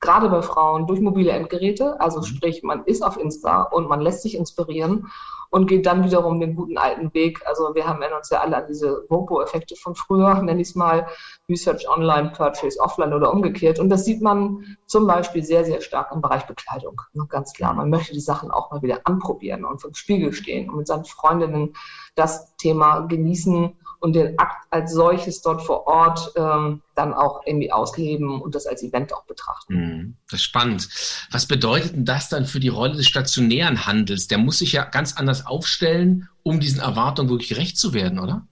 gerade 0.00 0.28
bei 0.28 0.42
Frauen 0.42 0.86
durch 0.86 1.00
mobile 1.00 1.30
Endgeräte. 1.30 2.00
Also 2.00 2.18
mhm. 2.18 2.24
sprich, 2.24 2.62
man 2.62 2.84
ist 2.84 3.02
auf 3.02 3.18
Insta 3.18 3.62
und 3.62 3.88
man 3.88 4.00
lässt 4.00 4.22
sich 4.22 4.36
inspirieren 4.36 5.08
und 5.50 5.66
geht 5.66 5.86
dann 5.86 6.04
wiederum 6.04 6.40
den 6.40 6.54
guten 6.54 6.76
alten 6.76 7.12
Weg. 7.14 7.40
Also 7.46 7.74
wir 7.74 7.86
haben 7.86 8.02
uns 8.16 8.30
ja 8.30 8.40
alle 8.40 8.56
an 8.56 8.66
diese 8.68 9.06
Robo-Effekte 9.10 9.76
von 9.76 9.94
früher, 9.94 10.34
nenne 10.42 10.60
ich 10.60 10.68
es 10.68 10.74
mal, 10.74 11.06
Research 11.48 11.88
Online, 11.88 12.32
Purchase 12.36 12.78
Offline 12.80 13.14
oder 13.14 13.32
umgekehrt. 13.32 13.78
Und 13.78 13.88
das 13.88 14.04
sieht 14.04 14.20
man 14.20 14.76
zum 14.86 15.06
Beispiel 15.06 15.42
sehr, 15.42 15.64
sehr 15.64 15.80
stark 15.80 16.12
im 16.12 16.20
Bereich 16.20 16.46
Bekleidung. 16.46 17.00
Ganz 17.28 17.52
klar, 17.52 17.74
man 17.74 17.90
möchte 17.90 18.12
die 18.12 18.20
Sachen 18.20 18.50
auch 18.50 18.70
mal 18.70 18.82
wieder 18.82 19.00
anprobieren 19.04 19.64
und 19.64 19.80
vom 19.80 19.94
Spiegel 19.94 20.32
stehen 20.32 20.68
und 20.70 20.76
mit 20.76 20.86
seinen 20.86 21.04
Freundinnen 21.04 21.74
das 22.14 22.54
Thema 22.56 23.00
genießen 23.00 23.74
und 24.00 24.14
den 24.14 24.38
Akt 24.38 24.66
als 24.70 24.92
solches 24.92 25.42
dort 25.42 25.62
vor 25.62 25.86
Ort 25.86 26.32
ähm, 26.36 26.82
dann 26.94 27.12
auch 27.12 27.42
irgendwie 27.44 27.72
ausleben 27.72 28.40
und 28.40 28.54
das 28.54 28.66
als 28.66 28.82
Event 28.82 29.12
auch 29.12 29.24
betrachten. 29.24 29.74
Mhm. 29.74 30.16
Das 30.30 30.40
ist 30.40 30.44
spannend. 30.44 30.88
Was 31.30 31.46
bedeutet 31.46 31.94
denn 31.94 32.04
das 32.04 32.28
dann 32.28 32.46
für 32.46 32.60
die 32.60 32.68
Rolle 32.68 32.96
des 32.96 33.06
stationären 33.06 33.86
Handels? 33.86 34.28
Der 34.28 34.38
muss 34.38 34.58
sich 34.58 34.72
ja 34.72 34.84
ganz 34.84 35.16
anders 35.16 35.46
aufstellen, 35.46 36.28
um 36.42 36.60
diesen 36.60 36.80
Erwartungen 36.80 37.30
wirklich 37.30 37.48
gerecht 37.48 37.78
zu 37.78 37.92
werden, 37.92 38.18
oder? 38.18 38.46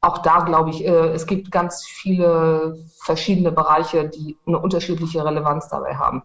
Auch 0.00 0.18
da 0.18 0.40
glaube 0.40 0.70
ich, 0.70 0.84
äh, 0.84 1.12
es 1.12 1.26
gibt 1.26 1.52
ganz 1.52 1.86
viele 1.86 2.84
verschiedene 3.04 3.52
Bereiche, 3.52 4.08
die 4.08 4.36
eine 4.46 4.58
unterschiedliche 4.58 5.24
Relevanz 5.24 5.68
dabei 5.68 5.94
haben. 5.96 6.24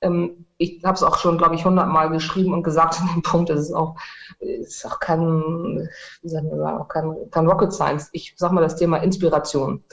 Ähm, 0.00 0.46
ich 0.58 0.82
habe 0.84 0.94
es 0.94 1.02
auch 1.02 1.18
schon, 1.18 1.38
glaube 1.38 1.54
ich, 1.54 1.64
hundertmal 1.64 2.10
geschrieben 2.10 2.52
und 2.52 2.62
gesagt 2.62 3.00
in 3.00 3.14
dem 3.14 3.22
Punkt, 3.22 3.50
es 3.50 3.60
ist 3.60 3.72
auch, 3.72 3.96
ist 4.38 4.86
auch 4.86 5.00
kein, 5.00 5.88
wie 6.22 6.28
sagen 6.28 6.50
wir 6.50 6.80
auch 6.80 6.88
kein, 6.88 7.14
kein 7.30 7.46
Rocket 7.46 7.72
Science. 7.72 8.08
Ich 8.12 8.34
sage 8.36 8.54
mal 8.54 8.60
das 8.62 8.76
Thema 8.76 8.98
Inspiration. 8.98 9.84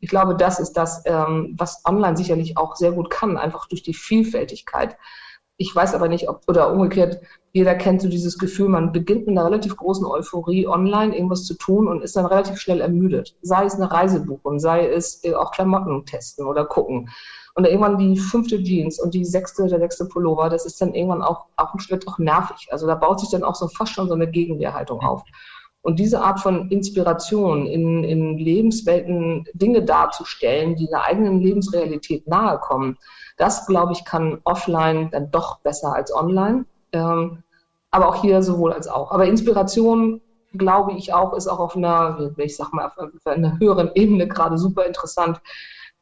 Ich 0.00 0.08
glaube, 0.08 0.36
das 0.36 0.60
ist 0.60 0.74
das, 0.74 1.02
ähm, 1.06 1.54
was 1.58 1.82
online 1.84 2.16
sicherlich 2.16 2.56
auch 2.56 2.76
sehr 2.76 2.92
gut 2.92 3.10
kann, 3.10 3.36
einfach 3.36 3.66
durch 3.68 3.82
die 3.82 3.94
Vielfältigkeit. 3.94 4.96
Ich 5.60 5.74
weiß 5.74 5.94
aber 5.94 6.06
nicht, 6.06 6.28
ob, 6.28 6.42
oder 6.46 6.72
umgekehrt, 6.72 7.20
jeder 7.52 7.74
kennt 7.74 8.00
so 8.00 8.08
dieses 8.08 8.38
Gefühl, 8.38 8.68
man 8.68 8.92
beginnt 8.92 9.26
mit 9.26 9.36
einer 9.36 9.46
relativ 9.46 9.76
großen 9.76 10.06
Euphorie 10.06 10.68
online 10.68 11.16
irgendwas 11.16 11.44
zu 11.44 11.54
tun 11.54 11.88
und 11.88 12.02
ist 12.02 12.14
dann 12.14 12.26
relativ 12.26 12.60
schnell 12.60 12.80
ermüdet. 12.80 13.36
Sei 13.42 13.64
es 13.64 13.74
eine 13.74 13.90
Reise 13.90 14.20
buchen, 14.20 14.60
sei 14.60 14.88
es 14.88 15.24
äh, 15.24 15.34
auch 15.34 15.50
Klamotten 15.50 16.06
testen 16.06 16.46
oder 16.46 16.64
gucken. 16.64 17.10
Und 17.58 17.64
irgendwann 17.64 17.98
die 17.98 18.16
fünfte 18.16 18.62
Jeans 18.62 19.00
und 19.00 19.14
die 19.14 19.24
sechste, 19.24 19.66
der 19.66 19.80
sechste 19.80 20.04
Pullover, 20.04 20.48
das 20.48 20.64
ist 20.64 20.80
dann 20.80 20.94
irgendwann 20.94 21.22
auch, 21.22 21.46
auch 21.56 21.74
ein 21.74 21.80
Schritt 21.80 22.06
auch 22.06 22.16
nervig. 22.18 22.68
Also 22.70 22.86
da 22.86 22.94
baut 22.94 23.18
sich 23.18 23.30
dann 23.30 23.42
auch 23.42 23.56
so 23.56 23.66
fast 23.66 23.92
schon 23.92 24.06
so 24.06 24.14
eine 24.14 24.30
Gegenwehrhaltung 24.30 25.00
auf. 25.00 25.24
Und 25.82 25.98
diese 25.98 26.22
Art 26.22 26.38
von 26.38 26.70
Inspiration 26.70 27.66
in, 27.66 28.04
in 28.04 28.38
Lebenswelten 28.38 29.44
Dinge 29.54 29.82
darzustellen, 29.82 30.76
die 30.76 30.86
der 30.86 31.02
eigenen 31.02 31.40
Lebensrealität 31.40 32.28
nahe 32.28 32.60
kommen, 32.60 32.96
das, 33.38 33.66
glaube 33.66 33.92
ich, 33.92 34.04
kann 34.04 34.38
offline 34.44 35.10
dann 35.10 35.32
doch 35.32 35.58
besser 35.58 35.92
als 35.92 36.14
online. 36.14 36.64
Ähm, 36.92 37.42
aber 37.90 38.08
auch 38.08 38.20
hier 38.22 38.40
sowohl 38.40 38.72
als 38.72 38.86
auch. 38.86 39.10
Aber 39.10 39.26
Inspiration, 39.26 40.20
glaube 40.56 40.92
ich 40.92 41.12
auch, 41.12 41.32
ist 41.32 41.48
auch 41.48 41.58
auf 41.58 41.74
einer, 41.74 42.30
ich 42.36 42.56
sag 42.56 42.72
mal, 42.72 42.86
auf 42.86 43.26
einer 43.26 43.58
höheren 43.58 43.90
Ebene 43.96 44.28
gerade 44.28 44.58
super 44.58 44.86
interessant 44.86 45.40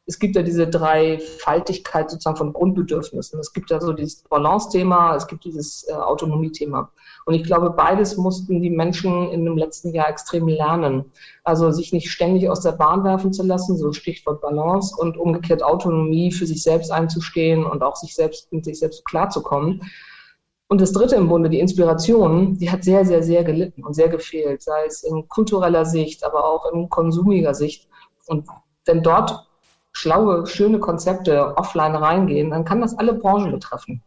es 0.07 0.19
gibt 0.19 0.37
ja 0.37 0.41
diese 0.41 0.67
Dreifaltigkeit 0.67 2.09
sozusagen 2.09 2.37
von 2.37 2.53
Grundbedürfnissen. 2.53 3.39
Es 3.41 3.51
gibt 3.51 3.69
ja 3.69 3.81
so 3.81 3.91
dieses 3.91 4.23
Balance-Thema, 4.23 5.15
es 5.15 5.27
gibt 5.27 5.43
dieses 5.43 5.85
äh, 5.89 5.93
Autonomie-Thema. 5.93 6.89
Und 7.25 7.33
ich 7.33 7.43
glaube, 7.43 7.71
beides 7.71 8.15
mussten 8.15 8.61
die 8.61 8.69
Menschen 8.69 9.29
in 9.31 9.43
dem 9.43 9.57
letzten 9.57 9.93
Jahr 9.93 10.09
extrem 10.09 10.47
lernen. 10.47 11.11
Also 11.43 11.71
sich 11.71 11.91
nicht 11.91 12.09
ständig 12.09 12.49
aus 12.49 12.61
der 12.61 12.71
Bahn 12.71 13.03
werfen 13.03 13.33
zu 13.33 13.43
lassen, 13.43 13.77
so 13.77 13.91
Stichwort 13.91 14.39
Balance 14.39 14.95
und 14.97 15.17
umgekehrt 15.17 15.61
Autonomie 15.61 16.31
für 16.31 16.45
sich 16.45 16.63
selbst 16.63 16.89
einzustehen 16.89 17.65
und 17.65 17.83
auch 17.83 17.97
sich 17.97 18.15
selbst 18.15 18.51
mit 18.53 18.63
sich 18.63 18.79
selbst 18.79 19.03
klarzukommen. 19.03 19.81
Und 20.69 20.79
das 20.79 20.93
dritte 20.93 21.15
im 21.15 21.27
Bunde, 21.27 21.49
die 21.49 21.59
Inspiration, 21.59 22.57
die 22.57 22.71
hat 22.71 22.85
sehr, 22.85 23.03
sehr, 23.03 23.23
sehr 23.23 23.43
gelitten 23.43 23.83
und 23.83 23.93
sehr 23.93 24.07
gefehlt, 24.07 24.61
sei 24.61 24.85
es 24.85 25.03
in 25.03 25.27
kultureller 25.27 25.83
Sicht, 25.83 26.23
aber 26.23 26.45
auch 26.45 26.71
in 26.71 26.89
konsumiger 26.89 27.53
Sicht. 27.53 27.89
Und 28.27 28.47
denn 28.87 29.03
dort 29.03 29.46
schlaue, 29.97 30.45
schöne 30.45 30.79
Konzepte 30.79 31.57
offline 31.57 31.95
reingehen, 31.95 32.51
dann 32.51 32.65
kann 32.65 32.81
das 32.81 32.97
alle 32.97 33.13
Branchen 33.13 33.51
betreffen. 33.51 34.03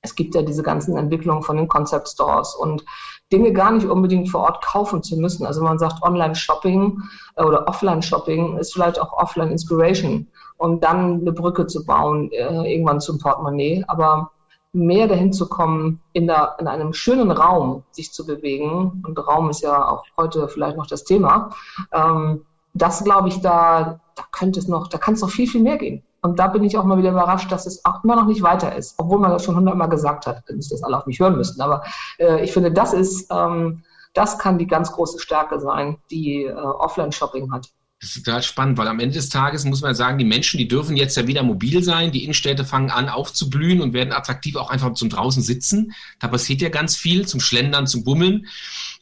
Es 0.00 0.16
gibt 0.16 0.34
ja 0.34 0.42
diese 0.42 0.62
ganzen 0.64 0.96
Entwicklungen 0.96 1.42
von 1.42 1.56
den 1.56 1.68
Concept 1.68 2.08
Stores 2.08 2.54
und 2.54 2.84
Dinge 3.32 3.52
gar 3.52 3.70
nicht 3.70 3.86
unbedingt 3.86 4.28
vor 4.30 4.42
Ort 4.42 4.64
kaufen 4.64 5.02
zu 5.02 5.16
müssen. 5.16 5.46
Also 5.46 5.62
man 5.62 5.78
sagt 5.78 6.02
Online-Shopping 6.02 7.00
äh, 7.36 7.44
oder 7.44 7.68
Offline-Shopping 7.68 8.56
ist 8.56 8.72
vielleicht 8.72 9.00
auch 9.00 9.12
Offline-Inspiration 9.12 10.26
und 10.56 10.82
dann 10.82 11.20
eine 11.20 11.32
Brücke 11.32 11.66
zu 11.66 11.84
bauen, 11.84 12.32
äh, 12.32 12.72
irgendwann 12.72 13.00
zum 13.00 13.18
Portemonnaie. 13.18 13.84
Aber 13.86 14.32
mehr 14.72 15.06
dahin 15.06 15.32
zu 15.32 15.48
kommen, 15.48 16.00
in, 16.12 16.26
der, 16.26 16.56
in 16.58 16.66
einem 16.66 16.92
schönen 16.92 17.30
Raum 17.30 17.84
sich 17.92 18.12
zu 18.12 18.26
bewegen, 18.26 19.02
und 19.06 19.18
Raum 19.18 19.50
ist 19.50 19.62
ja 19.62 19.88
auch 19.88 20.04
heute 20.16 20.48
vielleicht 20.48 20.76
noch 20.76 20.86
das 20.86 21.04
Thema, 21.04 21.50
ähm, 21.92 22.44
das 22.82 23.04
glaube 23.04 23.28
ich, 23.28 23.40
da, 23.40 24.00
da 24.14 24.24
könnte 24.32 24.58
es 24.58 24.68
noch, 24.68 24.88
da 24.88 24.98
kann 24.98 25.14
es 25.14 25.20
noch 25.20 25.30
viel, 25.30 25.48
viel 25.48 25.62
mehr 25.62 25.78
gehen. 25.78 26.02
Und 26.20 26.38
da 26.38 26.48
bin 26.48 26.64
ich 26.64 26.76
auch 26.76 26.84
mal 26.84 26.98
wieder 26.98 27.10
überrascht, 27.10 27.52
dass 27.52 27.66
es 27.66 27.84
auch 27.84 28.02
immer 28.02 28.16
noch 28.16 28.26
nicht 28.26 28.42
weiter 28.42 28.74
ist, 28.74 28.94
obwohl 28.98 29.18
man 29.18 29.30
das 29.30 29.44
schon 29.44 29.54
hundertmal 29.54 29.88
gesagt 29.88 30.26
hat, 30.26 30.42
nicht, 30.50 30.70
dass 30.72 30.82
alle 30.82 30.98
auf 30.98 31.06
mich 31.06 31.20
hören 31.20 31.36
müssen. 31.36 31.60
Aber 31.60 31.84
äh, 32.18 32.42
ich 32.42 32.52
finde, 32.52 32.72
das 32.72 32.92
ist, 32.92 33.30
ähm, 33.30 33.84
das 34.14 34.38
kann 34.38 34.58
die 34.58 34.66
ganz 34.66 34.90
große 34.90 35.20
Stärke 35.20 35.60
sein, 35.60 35.98
die 36.10 36.44
äh, 36.44 36.52
Offline-Shopping 36.52 37.52
hat. 37.52 37.68
Das 38.00 38.10
ist 38.10 38.24
total 38.24 38.44
spannend, 38.44 38.78
weil 38.78 38.86
am 38.86 39.00
Ende 39.00 39.16
des 39.16 39.28
Tages 39.28 39.64
muss 39.64 39.80
man 39.80 39.92
sagen, 39.92 40.18
die 40.18 40.24
Menschen, 40.24 40.58
die 40.58 40.68
dürfen 40.68 40.96
jetzt 40.96 41.16
ja 41.16 41.26
wieder 41.26 41.42
mobil 41.42 41.82
sein. 41.82 42.12
Die 42.12 42.22
Innenstädte 42.22 42.64
fangen 42.64 42.90
an 42.90 43.08
aufzublühen 43.08 43.80
und 43.80 43.92
werden 43.92 44.12
attraktiv 44.12 44.54
auch 44.54 44.70
einfach 44.70 44.92
zum 44.94 45.08
draußen 45.08 45.42
sitzen. 45.42 45.92
Da 46.20 46.28
passiert 46.28 46.60
ja 46.60 46.68
ganz 46.68 46.96
viel, 46.96 47.26
zum 47.26 47.40
Schlendern, 47.40 47.88
zum 47.88 48.04
Bummeln. 48.04 48.46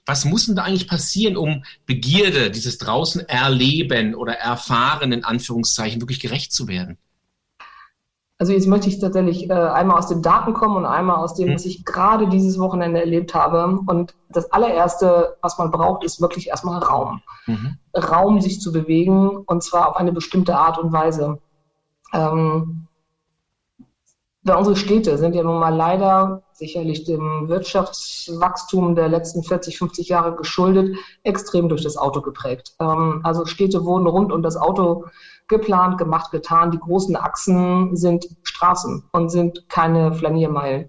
Was 0.06 0.24
muss 0.24 0.46
denn 0.46 0.56
da 0.56 0.62
eigentlich 0.62 0.88
passieren, 0.88 1.36
um 1.36 1.64
Begierde, 1.84 2.50
dieses 2.50 2.78
draußen 2.78 3.28
erleben 3.28 4.14
oder 4.14 4.32
erfahren, 4.34 5.12
in 5.12 5.24
Anführungszeichen, 5.24 6.00
wirklich 6.00 6.20
gerecht 6.20 6.54
zu 6.54 6.66
werden? 6.66 6.96
Also 8.38 8.52
jetzt 8.52 8.66
möchte 8.66 8.88
ich 8.88 8.98
tatsächlich 8.98 9.48
äh, 9.48 9.54
einmal 9.54 9.96
aus 9.98 10.08
den 10.08 10.20
Daten 10.20 10.52
kommen 10.52 10.76
und 10.76 10.84
einmal 10.84 11.16
aus 11.16 11.34
dem, 11.34 11.48
hm. 11.48 11.54
was 11.54 11.64
ich 11.64 11.84
gerade 11.84 12.28
dieses 12.28 12.58
Wochenende 12.58 13.00
erlebt 13.00 13.34
habe. 13.34 13.78
Und 13.86 14.14
das 14.28 14.52
allererste, 14.52 15.36
was 15.40 15.56
man 15.58 15.70
braucht, 15.70 16.04
ist 16.04 16.20
wirklich 16.20 16.48
erstmal 16.48 16.82
Raum. 16.82 17.22
Mhm. 17.46 17.78
Raum, 17.96 18.40
sich 18.40 18.60
zu 18.60 18.72
bewegen 18.72 19.44
und 19.46 19.62
zwar 19.62 19.88
auf 19.88 19.96
eine 19.96 20.12
bestimmte 20.12 20.56
Art 20.56 20.78
und 20.78 20.92
Weise. 20.92 21.38
Ähm, 22.12 22.86
weil 24.46 24.56
unsere 24.56 24.76
Städte 24.76 25.18
sind 25.18 25.34
ja 25.34 25.42
nun 25.42 25.58
mal 25.58 25.74
leider 25.74 26.42
sicherlich 26.52 27.04
dem 27.04 27.48
Wirtschaftswachstum 27.48 28.94
der 28.94 29.08
letzten 29.08 29.42
40, 29.42 29.76
50 29.76 30.08
Jahre 30.08 30.36
geschuldet, 30.36 30.96
extrem 31.24 31.68
durch 31.68 31.82
das 31.82 31.96
Auto 31.96 32.20
geprägt. 32.20 32.74
Ähm, 32.78 33.20
also 33.24 33.44
Städte 33.44 33.84
wurden 33.84 34.06
rund 34.06 34.32
um 34.32 34.42
das 34.42 34.56
Auto 34.56 35.06
geplant, 35.48 35.98
gemacht, 35.98 36.30
getan. 36.30 36.70
Die 36.70 36.78
großen 36.78 37.16
Achsen 37.16 37.96
sind 37.96 38.26
Straßen 38.42 39.04
und 39.12 39.30
sind 39.30 39.68
keine 39.68 40.12
Flaniermeilen. 40.12 40.88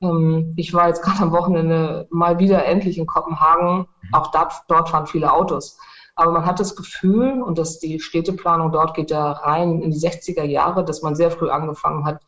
Ähm, 0.00 0.54
ich 0.56 0.74
war 0.74 0.88
jetzt 0.88 1.02
gerade 1.02 1.22
am 1.22 1.32
Wochenende 1.32 2.06
mal 2.10 2.38
wieder 2.38 2.64
endlich 2.64 2.98
in 2.98 3.06
Kopenhagen. 3.06 3.86
Auch 4.12 4.30
dort, 4.30 4.52
dort 4.68 4.88
fahren 4.88 5.06
viele 5.06 5.32
Autos. 5.32 5.78
Aber 6.14 6.32
man 6.32 6.46
hat 6.46 6.58
das 6.58 6.74
Gefühl, 6.74 7.42
und 7.42 7.58
dass 7.58 7.78
die 7.78 8.00
Städteplanung 8.00 8.72
dort 8.72 8.94
geht 8.94 9.10
ja 9.10 9.30
rein 9.32 9.80
in 9.80 9.92
die 9.92 9.98
60er 9.98 10.42
Jahre, 10.42 10.84
dass 10.84 11.02
man 11.02 11.14
sehr 11.14 11.30
früh 11.30 11.48
angefangen 11.48 12.04
hat, 12.04 12.22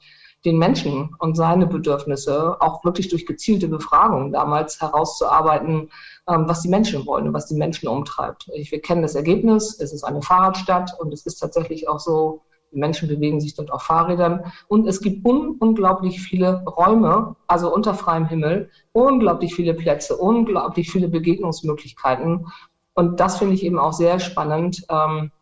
den 0.44 0.59
Menschen 0.59 1.14
und 1.18 1.37
seine 1.37 1.66
Bedürfnisse 1.66 2.56
auch 2.61 2.85
wirklich 2.85 3.09
durch 3.09 3.26
gezielte 3.26 3.68
Befragungen 3.68 4.32
damals 4.32 4.80
herauszuarbeiten, 4.80 5.90
ähm, 6.28 6.44
was 6.47 6.62
die 6.62 6.68
Menschen 6.68 7.06
wollen 7.06 7.28
und 7.28 7.35
was 7.35 7.47
die 7.47 7.56
Menschen 7.56 7.88
umtreibt. 7.88 8.49
wir 8.49 8.80
kennen 8.80 9.02
das 9.02 9.14
Ergebnis, 9.14 9.78
es 9.80 9.92
ist 9.92 10.04
eine 10.04 10.23
Fahrradstadt 10.23 10.99
und 10.99 11.12
es 11.12 11.26
ist 11.26 11.38
tatsächlich 11.38 11.88
auch 11.88 12.00
so, 12.00 12.42
die 12.73 12.78
Menschen 12.78 13.09
bewegen 13.09 13.40
sich 13.40 13.54
dort 13.54 13.73
auf 13.73 13.82
Fahrrädern 13.82 14.52
und 14.68 14.87
es 14.87 15.00
gibt 15.00 15.26
un 15.26 15.56
unglaublich 15.59 16.20
viele 16.20 16.62
Räume, 16.64 17.35
also 17.49 17.75
unter 17.75 17.94
freiem 17.94 18.26
Himmel, 18.26 18.70
unglaublich 18.92 19.54
viele 19.54 19.75
Plätze, 19.75 20.16
unglaublich 20.16 20.90
viele 20.90 21.09
Begegnungsmöglichkeiten 21.09 22.47
und 22.94 23.20
das 23.20 23.38
finde 23.38 23.54
ich 23.54 23.64
eben 23.64 23.78
auch 23.78 23.92
sehr 23.92 24.20
spannend. 24.20 24.85
Ähm, 24.88 25.32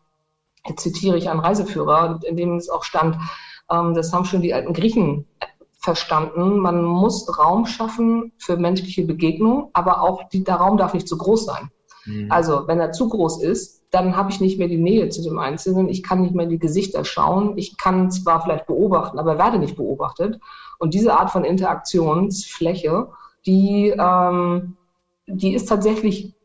jetzt 0.67 0.81
zitiere 0.81 1.17
ich 1.17 1.29
einen 1.29 1.39
Reiseführer, 1.39 2.19
in 2.23 2.35
dem 2.35 2.57
es 2.57 2.69
auch 2.69 2.83
stand, 2.83 3.17
das 3.69 4.11
haben 4.13 4.25
schon 4.25 4.41
die 4.41 4.53
alten 4.53 4.73
Griechen 4.73 5.25
verstanden. 5.79 6.59
Man 6.59 6.83
muss 6.83 7.37
Raum 7.37 7.65
schaffen 7.65 8.33
für 8.37 8.57
menschliche 8.57 9.05
Begegnung, 9.05 9.69
aber 9.73 10.01
auch 10.01 10.27
die, 10.29 10.43
der 10.43 10.55
Raum 10.55 10.77
darf 10.77 10.93
nicht 10.93 11.07
zu 11.07 11.17
groß 11.17 11.45
sein. 11.45 11.69
Mhm. 12.05 12.31
Also 12.31 12.67
wenn 12.67 12.79
er 12.79 12.91
zu 12.91 13.07
groß 13.09 13.43
ist, 13.43 13.83
dann 13.91 14.15
habe 14.15 14.31
ich 14.31 14.39
nicht 14.39 14.59
mehr 14.59 14.67
die 14.67 14.77
Nähe 14.77 15.09
zu 15.09 15.23
dem 15.23 15.39
Einzelnen. 15.39 15.89
Ich 15.89 16.03
kann 16.03 16.21
nicht 16.21 16.35
mehr 16.35 16.43
in 16.43 16.51
die 16.51 16.59
Gesichter 16.59 17.05
schauen. 17.05 17.57
Ich 17.57 17.77
kann 17.77 18.11
zwar 18.11 18.41
vielleicht 18.41 18.67
beobachten, 18.67 19.17
aber 19.17 19.37
werde 19.37 19.57
nicht 19.57 19.77
beobachtet. 19.77 20.39
Und 20.77 20.93
diese 20.93 21.17
Art 21.17 21.31
von 21.31 21.43
Interaktionsfläche, 21.43 23.07
die, 23.45 23.93
ähm, 23.97 24.75
die 25.25 25.53
ist 25.53 25.67
tatsächlich 25.67 26.35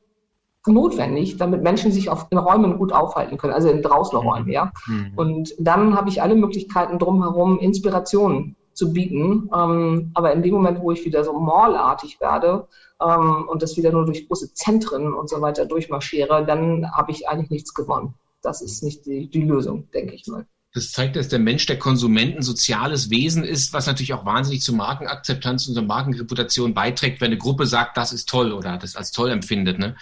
notwendig, 0.66 1.36
damit 1.36 1.62
Menschen 1.62 1.92
sich 1.92 2.08
auf, 2.08 2.26
in 2.30 2.38
Räumen 2.38 2.78
gut 2.78 2.92
aufhalten 2.92 3.36
können, 3.36 3.52
also 3.52 3.68
in 3.68 3.82
draußen 3.82 4.18
Räumen, 4.18 4.50
ja. 4.50 4.72
Mhm. 4.86 5.12
Und 5.16 5.54
dann 5.58 5.94
habe 5.94 6.08
ich 6.08 6.22
alle 6.22 6.34
Möglichkeiten 6.34 6.98
drumherum, 6.98 7.58
Inspirationen 7.58 8.56
zu 8.74 8.92
bieten. 8.92 9.48
Ähm, 9.54 10.10
aber 10.14 10.32
in 10.32 10.42
dem 10.42 10.54
Moment, 10.54 10.80
wo 10.80 10.90
ich 10.90 11.04
wieder 11.04 11.24
so 11.24 11.38
mallartig 11.38 12.20
werde 12.20 12.66
ähm, 13.00 13.48
und 13.48 13.62
das 13.62 13.76
wieder 13.76 13.92
nur 13.92 14.04
durch 14.04 14.28
große 14.28 14.52
Zentren 14.54 15.12
und 15.14 15.28
so 15.28 15.40
weiter 15.40 15.66
durchmarschiere, 15.66 16.44
dann 16.44 16.90
habe 16.92 17.12
ich 17.12 17.28
eigentlich 17.28 17.50
nichts 17.50 17.74
gewonnen. 17.74 18.14
Das 18.42 18.60
ist 18.60 18.82
nicht 18.82 19.06
die, 19.06 19.30
die 19.30 19.42
Lösung, 19.42 19.88
denke 19.92 20.14
ich 20.14 20.26
mal. 20.26 20.46
Das 20.74 20.90
zeigt, 20.90 21.14
dass 21.14 21.28
der 21.28 21.38
Mensch 21.38 21.66
der 21.66 21.78
Konsument 21.78 22.36
ein 22.36 22.42
soziales 22.42 23.08
Wesen 23.08 23.44
ist, 23.44 23.72
was 23.72 23.86
natürlich 23.86 24.12
auch 24.12 24.26
wahnsinnig 24.26 24.60
zur 24.60 24.74
Markenakzeptanz 24.74 25.68
und 25.68 25.74
zur 25.74 25.84
Markenreputation 25.84 26.74
beiträgt, 26.74 27.20
wenn 27.20 27.28
eine 27.28 27.38
Gruppe 27.38 27.66
sagt, 27.66 27.96
das 27.96 28.12
ist 28.12 28.28
toll 28.28 28.52
oder 28.52 28.76
das 28.76 28.96
als 28.96 29.12
toll 29.12 29.30
empfindet. 29.30 29.78
Ne? 29.78 29.94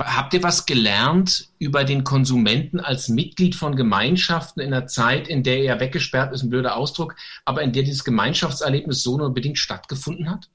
Habt 0.00 0.34
ihr 0.34 0.42
was 0.42 0.66
gelernt 0.66 1.50
über 1.58 1.84
den 1.84 2.02
Konsumenten 2.02 2.80
als 2.80 3.08
Mitglied 3.08 3.54
von 3.54 3.76
Gemeinschaften 3.76 4.60
in 4.60 4.74
einer 4.74 4.88
Zeit, 4.88 5.28
in 5.28 5.44
der 5.44 5.62
er 5.62 5.78
weggesperrt 5.78 6.32
ist, 6.32 6.42
ein 6.42 6.50
blöder 6.50 6.76
Ausdruck, 6.76 7.14
aber 7.44 7.62
in 7.62 7.72
der 7.72 7.84
dieses 7.84 8.02
Gemeinschaftserlebnis 8.02 9.04
so 9.04 9.16
nur 9.16 9.32
bedingt 9.32 9.58
stattgefunden 9.58 10.30
hat? 10.30 10.48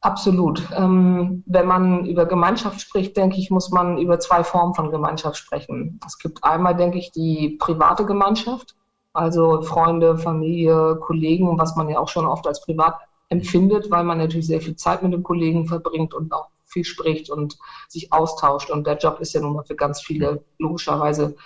Absolut. 0.00 0.66
Ähm, 0.74 1.42
wenn 1.44 1.66
man 1.66 2.06
über 2.06 2.24
Gemeinschaft 2.24 2.80
spricht, 2.80 3.18
denke 3.18 3.36
ich, 3.36 3.50
muss 3.50 3.70
man 3.70 3.98
über 3.98 4.18
zwei 4.18 4.42
Formen 4.42 4.74
von 4.74 4.90
Gemeinschaft 4.90 5.36
sprechen. 5.36 6.00
Es 6.06 6.16
gibt 6.16 6.42
einmal, 6.42 6.74
denke 6.74 6.96
ich, 6.96 7.12
die 7.12 7.58
private 7.60 8.06
Gemeinschaft, 8.06 8.74
also 9.12 9.60
Freunde, 9.60 10.16
Familie, 10.16 10.96
Kollegen, 10.96 11.58
was 11.58 11.76
man 11.76 11.90
ja 11.90 11.98
auch 11.98 12.08
schon 12.08 12.26
oft 12.26 12.46
als 12.46 12.62
privat 12.62 12.98
empfindet, 13.28 13.90
weil 13.90 14.04
man 14.04 14.16
natürlich 14.16 14.46
sehr 14.46 14.62
viel 14.62 14.76
Zeit 14.76 15.02
mit 15.02 15.12
den 15.12 15.22
Kollegen 15.22 15.66
verbringt 15.66 16.14
und 16.14 16.32
auch 16.32 16.48
viel 16.70 16.84
spricht 16.84 17.30
und 17.30 17.58
sich 17.88 18.12
austauscht. 18.12 18.70
Und 18.70 18.86
der 18.86 18.98
Job 18.98 19.20
ist 19.20 19.34
ja 19.34 19.40
nun 19.40 19.54
mal 19.54 19.64
für 19.64 19.76
ganz 19.76 20.00
viele 20.00 20.44
logischerweise 20.58 21.36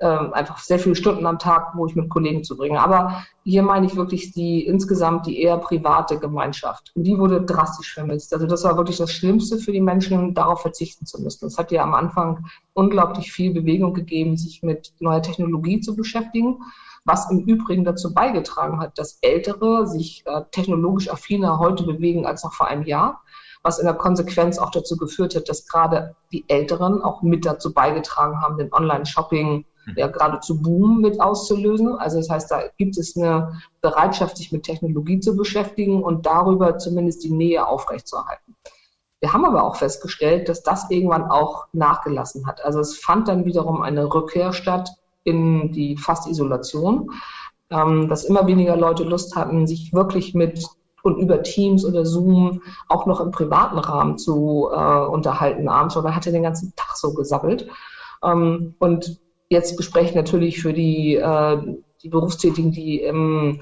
äh, 0.00 0.06
einfach 0.06 0.58
sehr 0.58 0.78
viele 0.78 0.94
Stunden 0.96 1.26
am 1.26 1.38
Tag, 1.38 1.72
wo 1.74 1.86
ich 1.86 1.94
mit 1.94 2.08
Kollegen 2.08 2.42
zubringe. 2.42 2.80
Aber 2.80 3.24
hier 3.44 3.62
meine 3.62 3.86
ich 3.86 3.96
wirklich 3.96 4.32
die 4.32 4.64
insgesamt 4.66 5.26
die 5.26 5.42
eher 5.42 5.58
private 5.58 6.18
Gemeinschaft. 6.18 6.92
Und 6.94 7.04
die 7.04 7.18
wurde 7.18 7.42
drastisch 7.42 7.94
vermisst. 7.94 8.32
Also 8.32 8.46
das 8.46 8.64
war 8.64 8.76
wirklich 8.76 8.96
das 8.96 9.12
Schlimmste 9.12 9.58
für 9.58 9.72
die 9.72 9.80
Menschen, 9.80 10.34
darauf 10.34 10.62
verzichten 10.62 11.06
zu 11.06 11.20
müssen. 11.20 11.46
Es 11.46 11.58
hat 11.58 11.70
ja 11.70 11.82
am 11.82 11.94
Anfang 11.94 12.46
unglaublich 12.72 13.30
viel 13.32 13.52
Bewegung 13.52 13.92
gegeben, 13.92 14.36
sich 14.36 14.62
mit 14.62 14.92
neuer 15.00 15.22
Technologie 15.22 15.80
zu 15.80 15.94
beschäftigen 15.94 16.60
was 17.04 17.30
im 17.30 17.40
Übrigen 17.40 17.84
dazu 17.84 18.12
beigetragen 18.12 18.78
hat, 18.78 18.98
dass 18.98 19.18
Ältere 19.22 19.86
sich 19.86 20.22
äh, 20.26 20.42
technologisch 20.50 21.10
affiner 21.10 21.58
heute 21.58 21.84
bewegen 21.84 22.26
als 22.26 22.44
noch 22.44 22.52
vor 22.52 22.68
einem 22.68 22.84
Jahr 22.84 23.22
was 23.62 23.78
in 23.78 23.86
der 23.86 23.94
Konsequenz 23.94 24.58
auch 24.58 24.70
dazu 24.70 24.96
geführt 24.96 25.34
hat, 25.34 25.48
dass 25.48 25.66
gerade 25.66 26.14
die 26.32 26.44
Älteren 26.48 27.02
auch 27.02 27.22
mit 27.22 27.44
dazu 27.44 27.72
beigetragen 27.72 28.40
haben, 28.40 28.56
den 28.56 28.72
Online-Shopping 28.72 29.64
hm. 29.84 29.94
ja 29.96 30.06
gerade 30.06 30.40
zu 30.40 30.62
Boom 30.62 31.00
mit 31.00 31.20
auszulösen. 31.20 31.96
Also 31.98 32.18
das 32.18 32.30
heißt, 32.30 32.50
da 32.50 32.62
gibt 32.78 32.96
es 32.96 33.16
eine 33.16 33.60
Bereitschaft, 33.80 34.36
sich 34.38 34.52
mit 34.52 34.62
Technologie 34.62 35.20
zu 35.20 35.36
beschäftigen 35.36 36.02
und 36.02 36.26
darüber 36.26 36.78
zumindest 36.78 37.22
die 37.24 37.32
Nähe 37.32 37.66
aufrechtzuerhalten. 37.66 38.56
Wir 39.20 39.34
haben 39.34 39.44
aber 39.44 39.64
auch 39.64 39.76
festgestellt, 39.76 40.48
dass 40.48 40.62
das 40.62 40.90
irgendwann 40.90 41.30
auch 41.30 41.66
nachgelassen 41.72 42.46
hat. 42.46 42.64
Also 42.64 42.80
es 42.80 42.98
fand 42.98 43.28
dann 43.28 43.44
wiederum 43.44 43.82
eine 43.82 44.12
Rückkehr 44.12 44.54
statt 44.54 44.90
in 45.24 45.72
die 45.72 45.98
Fast-Isolation, 45.98 47.10
ähm, 47.70 48.08
dass 48.08 48.24
immer 48.24 48.46
weniger 48.46 48.76
Leute 48.76 49.04
Lust 49.04 49.36
hatten, 49.36 49.66
sich 49.66 49.92
wirklich 49.92 50.32
mit 50.32 50.66
und 51.02 51.18
über 51.18 51.42
Teams 51.42 51.84
oder 51.84 52.04
Zoom 52.04 52.62
auch 52.88 53.06
noch 53.06 53.20
im 53.20 53.30
privaten 53.30 53.78
Rahmen 53.78 54.18
zu 54.18 54.68
äh, 54.72 55.06
unterhalten 55.06 55.68
abends, 55.68 55.96
weil 55.96 56.02
man 56.02 56.14
hatte 56.14 56.32
den 56.32 56.42
ganzen 56.42 56.74
Tag 56.76 56.96
so 56.96 57.14
gesammelt. 57.14 57.68
Ähm, 58.22 58.74
und 58.78 59.20
jetzt 59.48 59.76
bespreche 59.76 60.10
ich 60.10 60.14
natürlich 60.14 60.60
für 60.60 60.72
die, 60.72 61.16
äh, 61.16 61.58
die 62.02 62.08
Berufstätigen, 62.08 62.72
die 62.72 63.00
im 63.00 63.60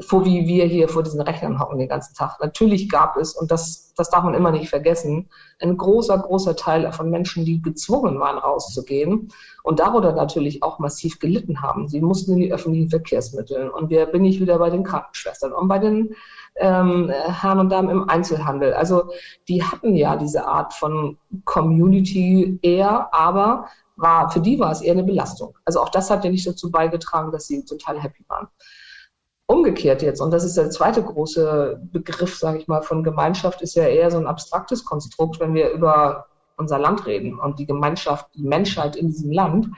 vor 0.00 0.24
wie 0.24 0.46
wir 0.46 0.64
hier 0.64 0.88
vor 0.88 1.02
diesen 1.02 1.20
Rechnern 1.20 1.58
hocken 1.58 1.78
den 1.78 1.88
ganzen 1.88 2.14
Tag. 2.14 2.38
Natürlich 2.40 2.88
gab 2.88 3.16
es, 3.16 3.34
und 3.34 3.50
das, 3.50 3.92
das 3.96 4.10
darf 4.10 4.22
man 4.22 4.34
immer 4.34 4.52
nicht 4.52 4.68
vergessen, 4.68 5.28
ein 5.60 5.76
großer, 5.76 6.16
großer 6.18 6.54
Teil 6.54 6.90
von 6.92 7.10
Menschen, 7.10 7.44
die 7.44 7.60
gezwungen 7.60 8.20
waren, 8.20 8.38
rauszugehen 8.38 9.32
und 9.64 9.80
darunter 9.80 10.12
natürlich 10.12 10.62
auch 10.62 10.78
massiv 10.78 11.18
gelitten 11.18 11.62
haben. 11.62 11.88
Sie 11.88 12.00
mussten 12.00 12.34
in 12.34 12.38
die 12.38 12.52
öffentlichen 12.52 12.90
Verkehrsmittel. 12.90 13.68
Und 13.70 13.90
wer 13.90 14.06
bin 14.06 14.24
ich 14.24 14.40
wieder 14.40 14.58
bei 14.58 14.70
den 14.70 14.84
Krankenschwestern 14.84 15.52
und 15.52 15.66
bei 15.66 15.80
den 15.80 16.14
ähm, 16.56 17.10
Herren 17.10 17.58
und 17.58 17.70
Damen 17.70 17.90
im 17.90 18.08
Einzelhandel. 18.08 18.74
Also 18.74 19.10
die 19.48 19.64
hatten 19.64 19.96
ja 19.96 20.16
diese 20.16 20.46
Art 20.46 20.74
von 20.74 21.18
Community 21.44 22.58
eher, 22.62 23.12
aber 23.12 23.66
war, 23.96 24.30
für 24.30 24.40
die 24.40 24.60
war 24.60 24.70
es 24.70 24.80
eher 24.80 24.92
eine 24.92 25.02
Belastung. 25.02 25.56
Also 25.64 25.80
auch 25.80 25.88
das 25.88 26.08
hat 26.08 26.24
ja 26.24 26.30
nicht 26.30 26.46
dazu 26.46 26.70
beigetragen, 26.70 27.32
dass 27.32 27.48
sie 27.48 27.64
total 27.64 28.00
happy 28.00 28.24
waren. 28.28 28.48
Umgekehrt 29.50 30.02
jetzt, 30.02 30.20
und 30.20 30.30
das 30.30 30.44
ist 30.44 30.58
der 30.58 30.68
zweite 30.68 31.02
große 31.02 31.80
Begriff, 31.90 32.36
sage 32.36 32.58
ich 32.58 32.68
mal, 32.68 32.82
von 32.82 33.02
Gemeinschaft, 33.02 33.62
ist 33.62 33.76
ja 33.76 33.84
eher 33.84 34.10
so 34.10 34.18
ein 34.18 34.26
abstraktes 34.26 34.84
Konstrukt, 34.84 35.40
wenn 35.40 35.54
wir 35.54 35.70
über 35.70 36.26
unser 36.58 36.78
Land 36.78 37.06
reden 37.06 37.38
und 37.38 37.58
die 37.58 37.64
Gemeinschaft, 37.64 38.26
die 38.34 38.42
Menschheit 38.42 38.94
in 38.94 39.06
diesem 39.06 39.32
Land. 39.32 39.68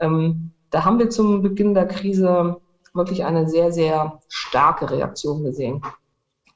Ähm, 0.00 0.50
da 0.70 0.84
haben 0.84 0.98
wir 0.98 1.10
zum 1.10 1.42
Beginn 1.42 1.74
der 1.74 1.86
Krise 1.86 2.56
wirklich 2.92 3.24
eine 3.24 3.48
sehr, 3.48 3.70
sehr 3.70 4.18
starke 4.28 4.90
Reaktion 4.90 5.44
gesehen. 5.44 5.80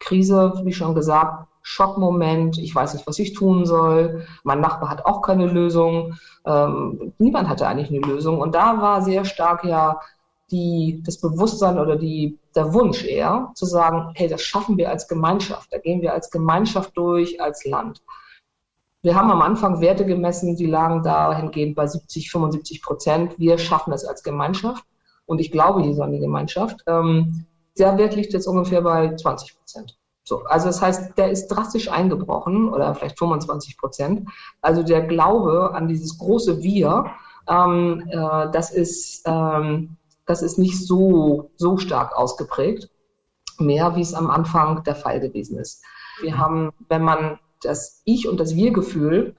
Krise, 0.00 0.60
wie 0.64 0.72
schon 0.72 0.96
gesagt, 0.96 1.46
Schockmoment, 1.62 2.58
ich 2.58 2.74
weiß 2.74 2.94
nicht, 2.94 3.06
was 3.06 3.20
ich 3.20 3.34
tun 3.34 3.66
soll, 3.66 4.26
mein 4.42 4.60
Nachbar 4.60 4.90
hat 4.90 5.06
auch 5.06 5.22
keine 5.22 5.46
Lösung, 5.46 6.14
ähm, 6.44 7.12
niemand 7.18 7.48
hatte 7.48 7.68
eigentlich 7.68 7.88
eine 7.88 8.12
Lösung. 8.12 8.40
Und 8.40 8.56
da 8.56 8.82
war 8.82 9.00
sehr 9.00 9.24
stark 9.24 9.64
ja 9.64 10.00
die, 10.50 11.02
das 11.06 11.20
Bewusstsein 11.20 11.78
oder 11.78 11.96
die, 11.96 12.38
der 12.54 12.72
Wunsch 12.72 13.04
eher, 13.04 13.50
zu 13.54 13.66
sagen, 13.66 14.12
hey, 14.14 14.28
das 14.28 14.42
schaffen 14.42 14.76
wir 14.76 14.90
als 14.90 15.08
Gemeinschaft, 15.08 15.72
da 15.72 15.78
gehen 15.78 16.02
wir 16.02 16.12
als 16.12 16.30
Gemeinschaft 16.30 16.96
durch, 16.96 17.40
als 17.40 17.64
Land. 17.64 18.02
Wir 19.02 19.14
haben 19.14 19.30
am 19.30 19.42
Anfang 19.42 19.80
Werte 19.80 20.06
gemessen, 20.06 20.56
die 20.56 20.66
lagen 20.66 21.02
dahingehend 21.02 21.74
bei 21.74 21.86
70, 21.86 22.30
75 22.30 22.80
Prozent. 22.80 23.38
Wir 23.38 23.58
schaffen 23.58 23.92
es 23.92 24.04
als 24.04 24.22
Gemeinschaft 24.22 24.84
und 25.26 25.40
ich 25.40 25.52
glaube 25.52 25.82
hier 25.82 26.02
an 26.02 26.12
die 26.12 26.20
Gemeinschaft. 26.20 26.80
Ähm, 26.86 27.44
der 27.78 27.98
Wert 27.98 28.16
liegt 28.16 28.32
jetzt 28.32 28.46
ungefähr 28.46 28.80
bei 28.80 29.14
20 29.14 29.58
Prozent. 29.58 29.98
So, 30.22 30.44
also 30.44 30.68
das 30.68 30.80
heißt, 30.80 31.18
der 31.18 31.30
ist 31.30 31.48
drastisch 31.48 31.90
eingebrochen 31.90 32.72
oder 32.72 32.94
vielleicht 32.94 33.18
25 33.18 33.76
Prozent. 33.76 34.28
Also 34.62 34.82
der 34.82 35.02
Glaube 35.02 35.72
an 35.74 35.86
dieses 35.86 36.16
große 36.16 36.62
Wir, 36.62 37.10
ähm, 37.46 38.04
äh, 38.08 38.50
das 38.52 38.70
ist 38.70 39.22
ähm, 39.26 39.98
das 40.26 40.42
ist 40.42 40.58
nicht 40.58 40.78
so 40.84 41.50
so 41.56 41.76
stark 41.78 42.16
ausgeprägt, 42.16 42.90
mehr 43.58 43.96
wie 43.96 44.02
es 44.02 44.14
am 44.14 44.30
Anfang 44.30 44.82
der 44.84 44.94
Fall 44.94 45.20
gewesen 45.20 45.58
ist. 45.58 45.82
Wir 46.20 46.38
haben, 46.38 46.72
wenn 46.88 47.02
man 47.02 47.38
das 47.62 48.02
Ich 48.04 48.28
und 48.28 48.38
das 48.38 48.54
Wir-Gefühl 48.54 49.36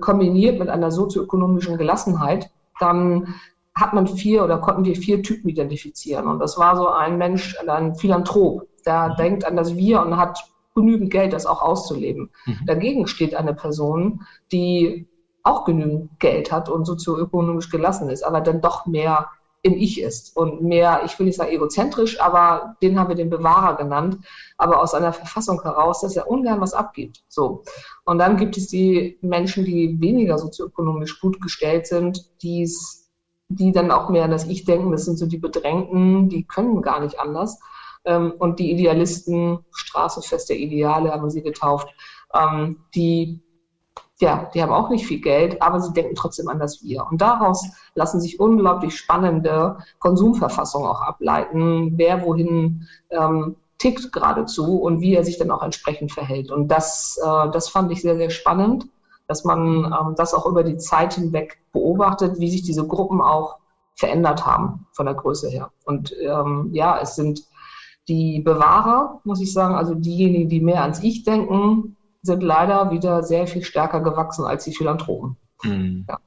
kombiniert 0.00 0.58
mit 0.58 0.68
einer 0.68 0.90
sozioökonomischen 0.90 1.78
Gelassenheit, 1.78 2.50
dann 2.80 3.34
hat 3.74 3.94
man 3.94 4.06
vier 4.06 4.42
oder 4.44 4.58
konnten 4.58 4.84
wir 4.84 4.96
vier 4.96 5.22
Typen 5.22 5.48
identifizieren. 5.48 6.26
Und 6.26 6.40
das 6.40 6.58
war 6.58 6.76
so 6.76 6.88
ein 6.88 7.16
Mensch, 7.16 7.56
ein 7.66 7.94
Philanthrop, 7.94 8.66
der 8.84 9.10
mhm. 9.10 9.16
denkt 9.16 9.44
an 9.44 9.56
das 9.56 9.76
Wir 9.76 10.00
und 10.00 10.16
hat 10.16 10.38
genügend 10.74 11.10
Geld, 11.10 11.32
das 11.32 11.46
auch 11.46 11.62
auszuleben. 11.62 12.30
Mhm. 12.46 12.66
Dagegen 12.66 13.06
steht 13.06 13.34
eine 13.34 13.54
Person, 13.54 14.22
die 14.50 15.08
auch 15.44 15.64
genügend 15.64 16.18
Geld 16.18 16.50
hat 16.50 16.68
und 16.68 16.84
sozioökonomisch 16.84 17.70
gelassen 17.70 18.10
ist, 18.10 18.22
aber 18.22 18.40
dann 18.40 18.60
doch 18.60 18.86
mehr 18.86 19.28
im 19.62 19.74
Ich 19.74 20.00
ist 20.00 20.36
und 20.36 20.62
mehr, 20.62 21.02
ich 21.04 21.18
will 21.18 21.26
nicht 21.26 21.36
sagen 21.36 21.50
egozentrisch, 21.50 22.20
aber 22.20 22.76
den 22.80 22.98
haben 22.98 23.08
wir 23.08 23.16
den 23.16 23.30
Bewahrer 23.30 23.76
genannt, 23.76 24.18
aber 24.56 24.80
aus 24.80 24.94
einer 24.94 25.12
Verfassung 25.12 25.62
heraus, 25.62 26.00
dass 26.00 26.16
er 26.16 26.30
ungern 26.30 26.60
was 26.60 26.74
abgibt. 26.74 27.24
So. 27.28 27.64
Und 28.04 28.18
dann 28.18 28.36
gibt 28.36 28.56
es 28.56 28.68
die 28.68 29.18
Menschen, 29.20 29.64
die 29.64 30.00
weniger 30.00 30.38
sozioökonomisch 30.38 31.20
gut 31.20 31.40
gestellt 31.40 31.86
sind, 31.86 32.30
die's 32.42 33.08
die 33.48 33.72
dann 33.72 33.90
auch 33.90 34.10
mehr 34.10 34.24
an 34.24 34.30
das 34.30 34.46
Ich 34.46 34.64
denken, 34.64 34.92
das 34.92 35.06
sind 35.06 35.18
so 35.18 35.26
die 35.26 35.38
Bedrängten, 35.38 36.28
die 36.28 36.44
können 36.44 36.82
gar 36.82 37.00
nicht 37.00 37.18
anders. 37.18 37.58
Ähm, 38.04 38.32
und 38.38 38.58
die 38.58 38.70
Idealisten, 38.70 39.60
Straßenfest 39.72 40.50
der 40.50 40.58
Ideale 40.58 41.10
haben 41.10 41.22
wir 41.22 41.30
sie 41.30 41.42
getauft, 41.42 41.88
ähm, 42.34 42.84
die, 42.94 43.40
ja, 44.20 44.50
die 44.52 44.62
haben 44.62 44.72
auch 44.72 44.90
nicht 44.90 45.06
viel 45.06 45.20
Geld, 45.20 45.62
aber 45.62 45.80
sie 45.80 45.92
denken 45.92 46.14
trotzdem 46.14 46.48
an 46.48 46.58
das 46.58 46.82
Wir. 46.82 47.06
Und 47.08 47.20
daraus 47.20 47.68
lassen 47.94 48.20
sich 48.20 48.40
unglaublich 48.40 48.96
spannende 48.96 49.78
Konsumverfassungen 50.00 50.88
auch 50.88 51.02
ableiten, 51.02 51.92
wer 51.96 52.22
wohin 52.22 52.88
ähm, 53.10 53.56
tickt 53.78 54.12
geradezu 54.12 54.80
und 54.80 55.00
wie 55.00 55.14
er 55.14 55.24
sich 55.24 55.38
dann 55.38 55.52
auch 55.52 55.62
entsprechend 55.62 56.12
verhält. 56.12 56.50
Und 56.50 56.68
das, 56.68 57.18
äh, 57.22 57.50
das 57.50 57.68
fand 57.68 57.92
ich 57.92 58.02
sehr, 58.02 58.16
sehr 58.16 58.30
spannend 58.30 58.88
dass 59.28 59.44
man 59.44 59.84
ähm, 59.84 60.14
das 60.16 60.34
auch 60.34 60.46
über 60.46 60.64
die 60.64 60.78
Zeit 60.78 61.14
hinweg 61.14 61.60
beobachtet, 61.72 62.40
wie 62.40 62.50
sich 62.50 62.62
diese 62.62 62.86
Gruppen 62.86 63.20
auch 63.20 63.58
verändert 63.94 64.46
haben 64.46 64.86
von 64.92 65.06
der 65.06 65.14
Größe 65.14 65.48
her. 65.48 65.70
Und 65.84 66.14
ähm, 66.20 66.70
ja, 66.72 66.98
es 66.98 67.14
sind 67.14 67.44
die 68.08 68.40
Bewahrer, 68.40 69.20
muss 69.24 69.40
ich 69.40 69.52
sagen, 69.52 69.74
also 69.74 69.94
diejenigen, 69.94 70.48
die 70.48 70.60
mehr 70.60 70.82
ans 70.82 71.02
Ich 71.02 71.24
denken, 71.24 71.96
sind 72.22 72.42
leider 72.42 72.90
wieder 72.90 73.22
sehr 73.22 73.46
viel 73.46 73.64
stärker 73.64 74.00
gewachsen 74.00 74.44
als 74.44 74.64
die 74.64 74.74
Philanthropen. 74.74 75.36
Mhm. 75.62 76.04
Ja. 76.08 76.18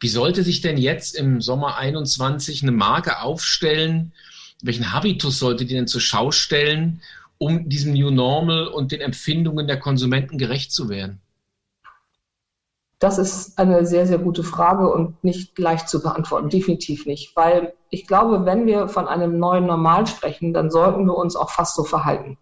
Wie 0.00 0.08
sollte 0.08 0.42
sich 0.42 0.60
denn 0.60 0.76
jetzt 0.76 1.14
im 1.14 1.40
Sommer 1.40 1.76
21 1.76 2.62
eine 2.62 2.72
Marke 2.72 3.20
aufstellen? 3.20 4.12
Welchen 4.62 4.92
Habitus 4.92 5.38
sollte 5.38 5.64
die 5.64 5.74
denn 5.74 5.86
zur 5.86 6.00
Schau 6.00 6.30
stellen, 6.30 7.02
um 7.38 7.68
diesem 7.68 7.94
New 7.94 8.10
Normal 8.10 8.68
und 8.68 8.92
den 8.92 9.00
Empfindungen 9.00 9.66
der 9.66 9.78
Konsumenten 9.78 10.38
gerecht 10.38 10.72
zu 10.72 10.88
werden? 10.88 11.20
Das 12.98 13.18
ist 13.18 13.58
eine 13.58 13.84
sehr, 13.84 14.06
sehr 14.06 14.18
gute 14.18 14.44
Frage 14.44 14.88
und 14.88 15.24
nicht 15.24 15.58
leicht 15.58 15.88
zu 15.88 16.00
beantworten. 16.00 16.50
Definitiv 16.50 17.04
nicht. 17.04 17.34
Weil 17.34 17.74
ich 17.90 18.06
glaube, 18.06 18.44
wenn 18.44 18.66
wir 18.66 18.86
von 18.86 19.08
einem 19.08 19.40
neuen 19.40 19.66
Normal 19.66 20.06
sprechen, 20.06 20.52
dann 20.52 20.70
sollten 20.70 21.04
wir 21.06 21.16
uns 21.16 21.34
auch 21.34 21.50
fast 21.50 21.74
so 21.74 21.82
verhalten. 21.82 22.38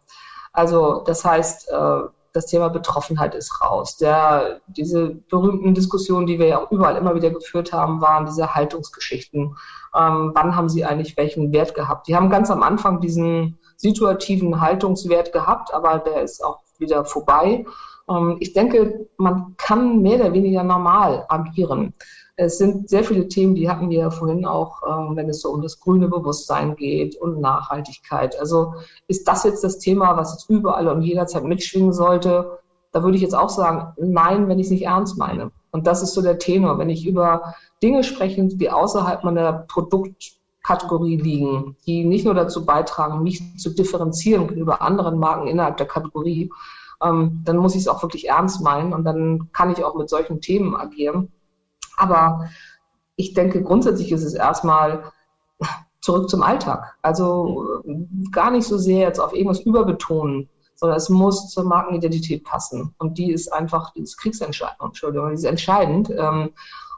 Also 0.52 1.02
das 1.06 1.24
heißt, 1.24 1.70
äh, 1.70 2.00
das 2.32 2.46
Thema 2.46 2.68
Betroffenheit 2.68 3.34
ist 3.34 3.60
raus. 3.60 3.96
Der, 3.96 4.60
diese 4.68 5.10
berühmten 5.28 5.74
Diskussionen, 5.74 6.26
die 6.26 6.38
wir 6.38 6.46
ja 6.46 6.62
auch 6.62 6.70
überall 6.70 6.96
immer 6.96 7.14
wieder 7.14 7.30
geführt 7.30 7.72
haben, 7.72 8.00
waren 8.00 8.26
diese 8.26 8.54
Haltungsgeschichten. 8.54 9.56
Ähm, 9.96 10.30
wann 10.34 10.54
haben 10.54 10.68
sie 10.68 10.84
eigentlich 10.84 11.16
welchen 11.16 11.52
Wert 11.52 11.74
gehabt? 11.74 12.06
Die 12.06 12.14
haben 12.14 12.30
ganz 12.30 12.50
am 12.50 12.62
Anfang 12.62 13.00
diesen 13.00 13.58
situativen 13.76 14.60
Haltungswert 14.60 15.32
gehabt, 15.32 15.74
aber 15.74 15.98
der 15.98 16.22
ist 16.22 16.44
auch 16.44 16.60
wieder 16.78 17.04
vorbei. 17.04 17.64
Ähm, 18.08 18.36
ich 18.40 18.52
denke, 18.52 19.08
man 19.16 19.54
kann 19.56 20.00
mehr 20.02 20.20
oder 20.20 20.32
weniger 20.32 20.62
normal 20.62 21.24
agieren. 21.28 21.94
Es 22.42 22.56
sind 22.56 22.88
sehr 22.88 23.04
viele 23.04 23.28
Themen, 23.28 23.54
die 23.54 23.68
hatten 23.68 23.90
wir 23.90 23.98
ja 23.98 24.10
vorhin 24.10 24.46
auch, 24.46 24.80
ähm, 24.88 25.14
wenn 25.14 25.28
es 25.28 25.42
so 25.42 25.50
um 25.50 25.60
das 25.60 25.78
grüne 25.78 26.08
Bewusstsein 26.08 26.74
geht 26.74 27.14
und 27.16 27.38
Nachhaltigkeit. 27.38 28.38
Also 28.40 28.72
ist 29.08 29.28
das 29.28 29.44
jetzt 29.44 29.62
das 29.62 29.78
Thema, 29.78 30.16
was 30.16 30.32
jetzt 30.32 30.48
überall 30.48 30.88
und 30.88 31.02
jederzeit 31.02 31.44
mitschwingen 31.44 31.92
sollte? 31.92 32.58
Da 32.92 33.02
würde 33.02 33.16
ich 33.16 33.22
jetzt 33.22 33.34
auch 33.34 33.50
sagen, 33.50 33.92
nein, 33.98 34.48
wenn 34.48 34.58
ich 34.58 34.66
es 34.66 34.70
nicht 34.70 34.86
ernst 34.86 35.18
meine. 35.18 35.50
Und 35.70 35.86
das 35.86 36.02
ist 36.02 36.14
so 36.14 36.22
der 36.22 36.38
Tenor. 36.38 36.78
Wenn 36.78 36.88
ich 36.88 37.06
über 37.06 37.54
Dinge 37.82 38.04
spreche, 38.04 38.42
die 38.42 38.70
außerhalb 38.70 39.22
meiner 39.22 39.52
Produktkategorie 39.68 41.18
liegen, 41.18 41.76
die 41.86 42.04
nicht 42.04 42.24
nur 42.24 42.32
dazu 42.32 42.64
beitragen, 42.64 43.22
mich 43.22 43.42
zu 43.58 43.68
differenzieren 43.74 44.48
gegenüber 44.48 44.80
anderen 44.80 45.18
Marken 45.18 45.46
innerhalb 45.46 45.76
der 45.76 45.86
Kategorie, 45.86 46.50
ähm, 47.02 47.42
dann 47.44 47.58
muss 47.58 47.74
ich 47.74 47.82
es 47.82 47.88
auch 47.88 48.02
wirklich 48.02 48.28
ernst 48.28 48.62
meinen 48.62 48.94
und 48.94 49.04
dann 49.04 49.50
kann 49.52 49.70
ich 49.70 49.84
auch 49.84 49.94
mit 49.94 50.08
solchen 50.08 50.40
Themen 50.40 50.74
agieren. 50.74 51.30
Aber 52.00 52.48
ich 53.16 53.34
denke, 53.34 53.62
grundsätzlich 53.62 54.10
ist 54.10 54.24
es 54.24 54.34
erstmal 54.34 55.04
zurück 56.00 56.30
zum 56.30 56.42
Alltag. 56.42 56.96
Also 57.02 57.82
gar 58.32 58.50
nicht 58.50 58.66
so 58.66 58.78
sehr 58.78 59.00
jetzt 59.06 59.20
auf 59.20 59.34
irgendwas 59.34 59.60
überbetonen, 59.60 60.48
sondern 60.74 60.96
es 60.96 61.10
muss 61.10 61.50
zur 61.50 61.64
Markenidentität 61.64 62.42
passen. 62.44 62.94
Und 62.98 63.18
die 63.18 63.30
ist 63.32 63.52
einfach, 63.52 63.92
die 63.92 64.00
ist 64.00 64.16
kriegsentscheidend, 64.16 64.80
Entschuldigung, 64.80 65.28
die 65.28 65.34
ist 65.34 65.44
entscheidend. 65.44 66.10
Ähm, 66.10 66.50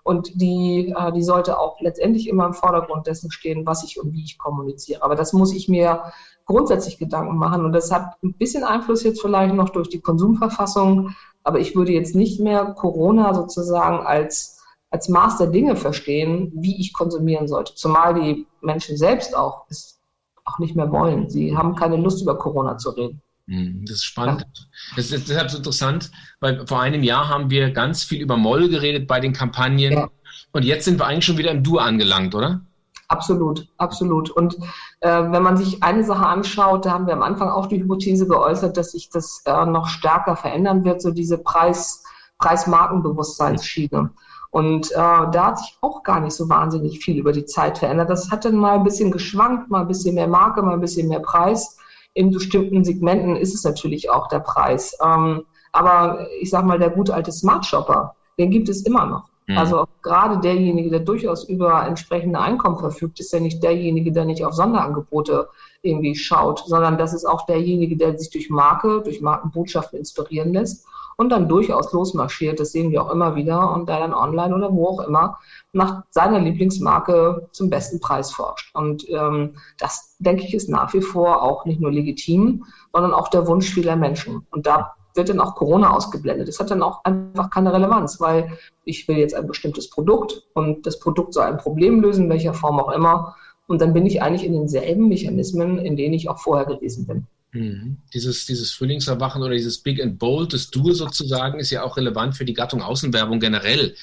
und 0.04 0.40
die, 0.40 0.94
äh, 0.96 1.12
die 1.12 1.22
sollte 1.22 1.58
auch 1.58 1.80
letztendlich 1.80 2.28
immer 2.28 2.46
im 2.46 2.54
Vordergrund 2.54 3.06
dessen 3.06 3.30
stehen, 3.30 3.66
was 3.66 3.84
ich 3.84 4.00
und 4.00 4.12
wie 4.12 4.24
ich 4.24 4.38
kommuniziere. 4.38 5.02
Aber 5.02 5.14
das 5.14 5.32
muss 5.32 5.52
ich 5.52 5.68
mir 5.68 6.12
grundsätzlich 6.44 6.98
Gedanken 6.98 7.36
machen. 7.36 7.64
Und 7.64 7.72
das 7.72 7.90
hat 7.92 8.16
ein 8.22 8.34
bisschen 8.34 8.64
Einfluss 8.64 9.02
jetzt 9.04 9.20
vielleicht 9.20 9.54
noch 9.54 9.70
durch 9.70 9.88
die 9.88 10.00
Konsumverfassung. 10.00 11.14
Aber 11.44 11.60
ich 11.60 11.76
würde 11.76 11.92
jetzt 11.92 12.14
nicht 12.14 12.40
mehr 12.40 12.66
Corona 12.66 13.34
sozusagen 13.34 14.04
als, 14.04 14.61
als 14.92 15.08
Maß 15.08 15.38
der 15.38 15.48
Dinge 15.48 15.74
verstehen, 15.74 16.52
wie 16.54 16.78
ich 16.78 16.92
konsumieren 16.92 17.48
sollte. 17.48 17.74
Zumal 17.74 18.14
die 18.14 18.46
Menschen 18.60 18.96
selbst 18.96 19.34
auch 19.34 19.64
es 19.68 19.98
auch 20.44 20.58
nicht 20.58 20.76
mehr 20.76 20.90
wollen. 20.90 21.30
Sie 21.30 21.56
haben 21.56 21.74
keine 21.74 21.96
Lust, 21.96 22.22
über 22.22 22.36
Corona 22.36 22.76
zu 22.76 22.90
reden. 22.90 23.22
Hm, 23.48 23.84
das 23.86 23.96
ist 23.96 24.04
spannend. 24.04 24.42
Ja. 24.42 24.64
Das 24.96 25.10
ist 25.10 25.28
deshalb 25.28 25.50
so 25.50 25.58
interessant, 25.58 26.10
weil 26.40 26.66
vor 26.66 26.80
einem 26.80 27.02
Jahr 27.02 27.28
haben 27.28 27.50
wir 27.50 27.70
ganz 27.70 28.04
viel 28.04 28.20
über 28.20 28.36
Moll 28.36 28.68
geredet 28.68 29.06
bei 29.06 29.18
den 29.18 29.32
Kampagnen. 29.32 29.92
Ja. 29.92 30.08
Und 30.52 30.64
jetzt 30.64 30.84
sind 30.84 30.98
wir 30.98 31.06
eigentlich 31.06 31.24
schon 31.24 31.38
wieder 31.38 31.50
im 31.50 31.62
Du 31.62 31.78
angelangt, 31.78 32.34
oder? 32.34 32.60
Absolut, 33.08 33.68
absolut. 33.78 34.30
Und 34.30 34.56
äh, 35.00 35.08
wenn 35.08 35.42
man 35.42 35.56
sich 35.56 35.82
eine 35.82 36.04
Sache 36.04 36.26
anschaut, 36.26 36.86
da 36.86 36.92
haben 36.92 37.06
wir 37.06 37.14
am 37.14 37.22
Anfang 37.22 37.50
auch 37.50 37.66
die 37.66 37.80
Hypothese 37.82 38.26
geäußert, 38.26 38.76
dass 38.76 38.92
sich 38.92 39.10
das 39.10 39.42
äh, 39.44 39.66
noch 39.66 39.88
stärker 39.88 40.36
verändern 40.36 40.84
wird, 40.84 41.02
so 41.02 41.10
diese 41.10 41.38
Preis, 41.38 42.04
Preis-Markenbewusstseinsschiene. 42.38 44.10
Und 44.52 44.92
äh, 44.92 44.94
da 44.96 45.46
hat 45.46 45.58
sich 45.58 45.78
auch 45.80 46.02
gar 46.02 46.20
nicht 46.20 46.34
so 46.34 46.46
wahnsinnig 46.46 47.02
viel 47.02 47.18
über 47.18 47.32
die 47.32 47.46
Zeit 47.46 47.78
verändert. 47.78 48.10
Das 48.10 48.30
hat 48.30 48.44
dann 48.44 48.56
mal 48.56 48.76
ein 48.76 48.84
bisschen 48.84 49.10
geschwankt, 49.10 49.70
mal 49.70 49.80
ein 49.80 49.88
bisschen 49.88 50.14
mehr 50.14 50.28
Marke, 50.28 50.60
mal 50.60 50.74
ein 50.74 50.80
bisschen 50.80 51.08
mehr 51.08 51.20
Preis. 51.20 51.78
In 52.12 52.30
bestimmten 52.30 52.84
Segmenten 52.84 53.34
ist 53.34 53.54
es 53.54 53.64
natürlich 53.64 54.10
auch 54.10 54.28
der 54.28 54.40
Preis. 54.40 54.94
Ähm, 55.02 55.46
aber 55.72 56.28
ich 56.38 56.50
sag 56.50 56.66
mal, 56.66 56.78
der 56.78 56.90
gute 56.90 57.14
alte 57.14 57.32
Smart 57.32 57.64
Shopper, 57.64 58.14
den 58.38 58.50
gibt 58.50 58.68
es 58.68 58.82
immer 58.82 59.06
noch. 59.06 59.30
Mhm. 59.46 59.56
Also 59.56 59.86
gerade 60.02 60.38
derjenige, 60.38 60.90
der 60.90 61.00
durchaus 61.00 61.48
über 61.48 61.86
entsprechende 61.86 62.38
Einkommen 62.38 62.78
verfügt, 62.78 63.20
ist 63.20 63.32
ja 63.32 63.40
nicht 63.40 63.62
derjenige, 63.62 64.12
der 64.12 64.26
nicht 64.26 64.44
auf 64.44 64.52
Sonderangebote 64.52 65.48
irgendwie 65.80 66.14
schaut, 66.14 66.62
sondern 66.66 66.98
das 66.98 67.14
ist 67.14 67.24
auch 67.24 67.46
derjenige, 67.46 67.96
der 67.96 68.18
sich 68.18 68.28
durch 68.28 68.50
Marke, 68.50 69.00
durch 69.02 69.22
Markenbotschaften 69.22 69.98
inspirieren 69.98 70.52
lässt 70.52 70.86
und 71.16 71.30
dann 71.30 71.48
durchaus 71.48 71.92
losmarschiert. 71.92 72.60
Das 72.60 72.72
sehen 72.72 72.90
wir 72.90 73.02
auch 73.02 73.10
immer 73.10 73.34
wieder 73.34 73.72
und 73.74 73.88
der 73.88 74.00
dann 74.00 74.14
online 74.14 74.54
oder 74.54 74.72
wo 74.72 74.88
auch 74.88 75.00
immer 75.00 75.38
nach 75.72 76.02
seiner 76.10 76.38
Lieblingsmarke 76.38 77.48
zum 77.52 77.70
besten 77.70 78.00
Preis 78.00 78.30
forscht. 78.32 78.74
Und 78.74 79.08
ähm, 79.08 79.56
das, 79.78 80.16
denke 80.18 80.44
ich, 80.44 80.54
ist 80.54 80.68
nach 80.68 80.92
wie 80.94 81.02
vor 81.02 81.42
auch 81.42 81.64
nicht 81.64 81.80
nur 81.80 81.92
legitim, 81.92 82.64
sondern 82.92 83.14
auch 83.14 83.28
der 83.28 83.46
Wunsch 83.46 83.70
vieler 83.72 83.96
Menschen. 83.96 84.46
Und 84.50 84.66
da 84.66 84.94
wird 85.14 85.28
dann 85.28 85.40
auch 85.40 85.54
Corona 85.54 85.94
ausgeblendet. 85.94 86.48
Das 86.48 86.58
hat 86.58 86.70
dann 86.70 86.82
auch 86.82 87.04
einfach 87.04 87.50
keine 87.50 87.72
Relevanz, 87.72 88.20
weil 88.20 88.56
ich 88.84 89.06
will 89.08 89.18
jetzt 89.18 89.34
ein 89.34 89.46
bestimmtes 89.46 89.90
Produkt 89.90 90.44
und 90.54 90.86
das 90.86 90.98
Produkt 90.98 91.34
soll 91.34 91.44
ein 91.44 91.58
Problem 91.58 92.00
lösen, 92.00 92.28
welcher 92.28 92.54
Form 92.54 92.80
auch 92.80 92.90
immer. 92.92 93.36
Und 93.66 93.80
dann 93.80 93.92
bin 93.92 94.06
ich 94.06 94.22
eigentlich 94.22 94.44
in 94.44 94.54
denselben 94.54 95.08
Mechanismen, 95.08 95.78
in 95.78 95.96
denen 95.96 96.14
ich 96.14 96.28
auch 96.28 96.38
vorher 96.38 96.66
gewesen 96.66 97.06
bin. 97.06 97.26
Mhm. 97.52 97.98
Dieses, 98.14 98.46
dieses 98.46 98.72
Frühlingserwachen 98.72 99.42
oder 99.42 99.54
dieses 99.54 99.78
Big 99.78 100.02
and 100.02 100.18
Bold, 100.18 100.54
das 100.54 100.70
Duo 100.70 100.92
sozusagen, 100.92 101.60
ist 101.60 101.70
ja 101.70 101.82
auch 101.82 101.96
relevant 101.96 102.36
für 102.36 102.46
die 102.46 102.54
Gattung 102.54 102.82
Außenwerbung 102.82 103.40
generell. 103.40 103.94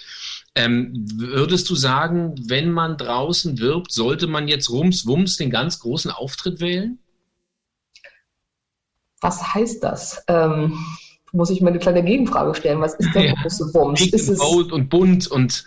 Ähm, 0.56 1.06
würdest 1.16 1.70
du 1.70 1.76
sagen, 1.76 2.36
wenn 2.48 2.72
man 2.72 2.98
draußen 2.98 3.60
wirbt, 3.60 3.92
sollte 3.92 4.28
man 4.28 4.48
jetzt 4.48 4.70
rums, 4.70 5.08
wums 5.08 5.38
den 5.38 5.50
ganz 5.50 5.80
großen 5.80 6.12
Auftritt 6.12 6.60
wählen? 6.60 7.00
Was 9.22 9.54
heißt 9.54 9.84
das? 9.84 10.24
Ähm, 10.28 10.78
muss 11.32 11.50
ich 11.50 11.62
mir 11.62 11.70
eine 11.70 11.80
kleine 11.80 12.04
Gegenfrage 12.04 12.56
stellen. 12.56 12.82
Was 12.82 12.96
ist 12.96 13.14
der 13.14 13.26
ja. 13.26 13.34
große 13.42 13.74
Wumms? 13.74 14.00
Big 14.00 14.14
ist 14.14 14.30
and 14.30 14.40
bold 14.40 14.72
und 14.72 14.90
bunt 14.90 15.28
und 15.28 15.66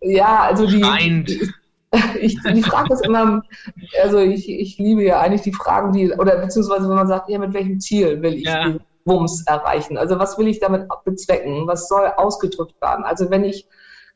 ja, 0.00 0.40
also 0.40 0.66
die, 0.66 0.82
die, 1.24 1.52
ich, 2.20 2.38
die 2.42 2.62
Frage 2.62 2.94
ist 2.94 3.04
immer, 3.04 3.42
also 4.02 4.18
ich, 4.18 4.48
ich 4.48 4.78
liebe 4.78 5.02
ja 5.04 5.20
eigentlich 5.20 5.42
die 5.42 5.52
Fragen, 5.52 5.92
die, 5.92 6.12
oder 6.12 6.38
beziehungsweise 6.38 6.88
wenn 6.88 6.96
man 6.96 7.06
sagt, 7.06 7.28
ja, 7.28 7.38
mit 7.38 7.52
welchem 7.52 7.80
Ziel 7.80 8.22
will 8.22 8.34
ich 8.34 8.44
ja. 8.44 8.76
Wumms 9.04 9.44
erreichen? 9.46 9.98
Also 9.98 10.18
was 10.18 10.38
will 10.38 10.46
ich 10.46 10.60
damit 10.60 10.88
bezwecken? 11.04 11.66
Was 11.66 11.88
soll 11.88 12.12
ausgedrückt 12.16 12.80
werden? 12.80 13.04
Also 13.04 13.30
wenn 13.30 13.44
ich 13.44 13.66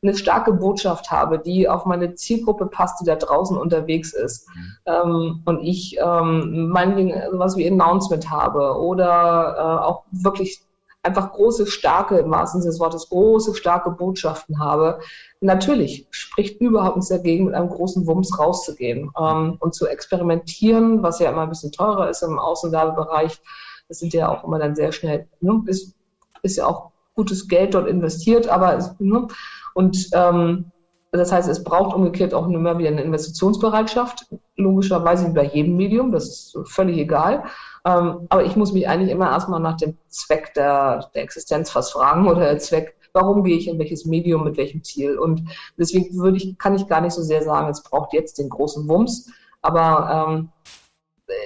eine 0.01 0.15
starke 0.15 0.53
Botschaft 0.53 1.11
habe, 1.11 1.39
die 1.39 1.67
auf 1.67 1.85
meine 1.85 2.13
Zielgruppe 2.15 2.67
passt, 2.67 3.01
die 3.01 3.05
da 3.05 3.15
draußen 3.15 3.57
unterwegs 3.57 4.13
ist, 4.13 4.47
mhm. 4.47 4.73
ähm, 4.85 5.41
und 5.45 5.63
ich 5.63 5.97
ähm, 5.99 6.69
meinetwegen 6.69 7.13
sowas 7.31 7.57
wie 7.57 7.69
Announcement 7.69 8.29
habe 8.29 8.77
oder 8.79 9.55
äh, 9.57 9.85
auch 9.85 10.03
wirklich 10.11 10.66
einfach 11.07 11.31
große, 11.31 11.65
starke, 11.65 12.17
im 12.17 12.29
wahrsten 12.29 12.61
Sinne 12.61 12.71
des 12.71 12.79
Wortes, 12.79 13.09
große, 13.09 13.55
starke 13.55 13.91
Botschaften 13.91 14.59
habe, 14.59 14.99
natürlich 15.41 16.07
spricht 16.11 16.61
überhaupt 16.61 16.97
nichts 16.97 17.09
dagegen, 17.09 17.45
mit 17.45 17.55
einem 17.55 17.69
großen 17.69 18.05
Wumms 18.05 18.37
rauszugehen 18.37 19.09
ähm, 19.19 19.57
und 19.59 19.73
zu 19.73 19.87
experimentieren, 19.87 21.01
was 21.01 21.19
ja 21.19 21.31
immer 21.31 21.43
ein 21.43 21.49
bisschen 21.49 21.71
teurer 21.71 22.09
ist 22.09 22.21
im 22.21 22.37
Außenwerbebereich. 22.37 23.41
Das 23.87 23.99
sind 23.99 24.13
ja 24.13 24.29
auch 24.29 24.43
immer 24.43 24.59
dann 24.59 24.75
sehr 24.75 24.91
schnell, 24.91 25.27
ne, 25.39 25.63
ist, 25.65 25.95
ist 26.43 26.57
ja 26.57 26.67
auch 26.67 26.91
gutes 27.15 27.47
Geld 27.47 27.73
dort 27.73 27.87
investiert, 27.87 28.47
aber 28.47 28.95
ne, 28.99 29.27
und 29.73 30.09
ähm, 30.13 30.71
das 31.11 31.31
heißt, 31.31 31.47
es 31.49 31.63
braucht 31.63 31.95
umgekehrt 31.95 32.33
auch 32.33 32.47
immer 32.47 32.77
wieder 32.77 32.89
eine 32.89 33.01
Investitionsbereitschaft, 33.01 34.25
logischerweise 34.57 35.27
wie 35.27 35.33
bei 35.33 35.45
jedem 35.45 35.77
Medium, 35.77 36.11
das 36.11 36.27
ist 36.27 36.57
völlig 36.65 36.97
egal. 36.97 37.45
Ähm, 37.87 38.27
aber 38.27 38.43
ich 38.43 38.57
muss 38.57 38.73
mich 38.73 38.89
eigentlich 38.89 39.11
immer 39.11 39.31
erstmal 39.31 39.61
nach 39.61 39.77
dem 39.77 39.97
Zweck 40.09 40.53
der, 40.55 41.09
der 41.15 41.23
Existenz 41.23 41.71
fast 41.71 41.93
fragen 41.93 42.27
oder 42.27 42.41
der 42.41 42.59
Zweck, 42.59 42.97
warum 43.13 43.45
gehe 43.45 43.57
ich 43.57 43.69
in 43.69 43.79
welches 43.79 44.05
Medium, 44.05 44.43
mit 44.43 44.57
welchem 44.57 44.83
Ziel. 44.83 45.17
Und 45.17 45.43
deswegen 45.77 46.17
würde 46.17 46.35
ich, 46.35 46.57
kann 46.57 46.75
ich 46.75 46.87
gar 46.87 46.99
nicht 46.99 47.13
so 47.13 47.21
sehr 47.21 47.43
sagen, 47.43 47.69
es 47.69 47.83
braucht 47.83 48.11
jetzt 48.11 48.39
den 48.39 48.49
großen 48.49 48.89
Wumms, 48.89 49.31
aber 49.61 50.27
ähm, 50.27 50.49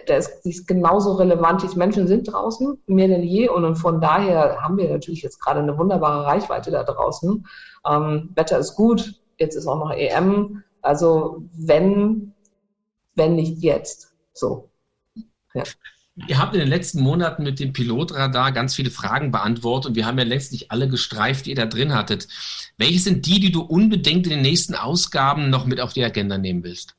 der 0.08 0.17
ist, 0.17 0.43
ist 0.43 0.67
genauso 0.67 1.13
relevant. 1.13 1.62
Die 1.62 1.77
Menschen 1.77 2.08
sind 2.08 2.32
draußen, 2.32 2.82
mehr 2.88 3.08
denn 3.08 3.23
je. 3.23 3.47
Und 3.49 3.75
von 3.75 4.01
daher 4.01 4.62
haben 4.62 4.77
wir 4.77 4.89
natürlich 4.89 5.21
jetzt 5.21 5.39
gerade 5.39 5.60
eine 5.60 5.77
wunderbare 5.77 6.25
Reichweite 6.25 6.71
da 6.71 6.84
draußen. 6.84 7.45
Ähm, 7.88 8.32
Wetter 8.34 8.58
ist 8.58 8.75
gut, 8.75 9.21
jetzt 9.38 9.56
ist 9.56 9.67
auch 9.67 9.77
noch 9.77 9.91
EM. 9.91 10.63
Also 10.82 11.43
wenn, 11.54 12.34
wenn 13.13 13.36
nicht 13.36 13.62
jetzt. 13.62 14.15
So. 14.34 14.69
Ja. 15.54 15.63
Ihr 16.28 16.39
habt 16.39 16.54
in 16.54 16.60
den 16.60 16.69
letzten 16.69 17.02
Monaten 17.02 17.43
mit 17.43 17.60
dem 17.60 17.71
Pilotradar 17.71 18.52
ganz 18.52 18.76
viele 18.76 18.91
Fragen 18.91 19.32
beantwortet 19.32 19.89
und 19.89 19.95
wir 19.95 20.06
haben 20.06 20.17
ja 20.17 20.26
letztlich 20.26 20.69
alle 20.69 20.89
gestreift, 20.89 21.45
die 21.45 21.52
ihr 21.52 21.56
da 21.56 21.65
drin 21.65 21.93
hattet. 21.93 22.28
Welche 22.78 23.00
sind 23.00 23.26
die, 23.26 23.39
die 23.39 23.52
du 23.52 23.62
unbedingt 23.62 24.26
in 24.26 24.32
den 24.32 24.41
nächsten 24.41 24.76
Ausgaben 24.76 25.50
noch 25.50 25.65
mit 25.65 25.80
auf 25.80 25.93
die 25.93 26.04
Agenda 26.04 26.38
nehmen 26.38 26.63
willst? 26.63 26.95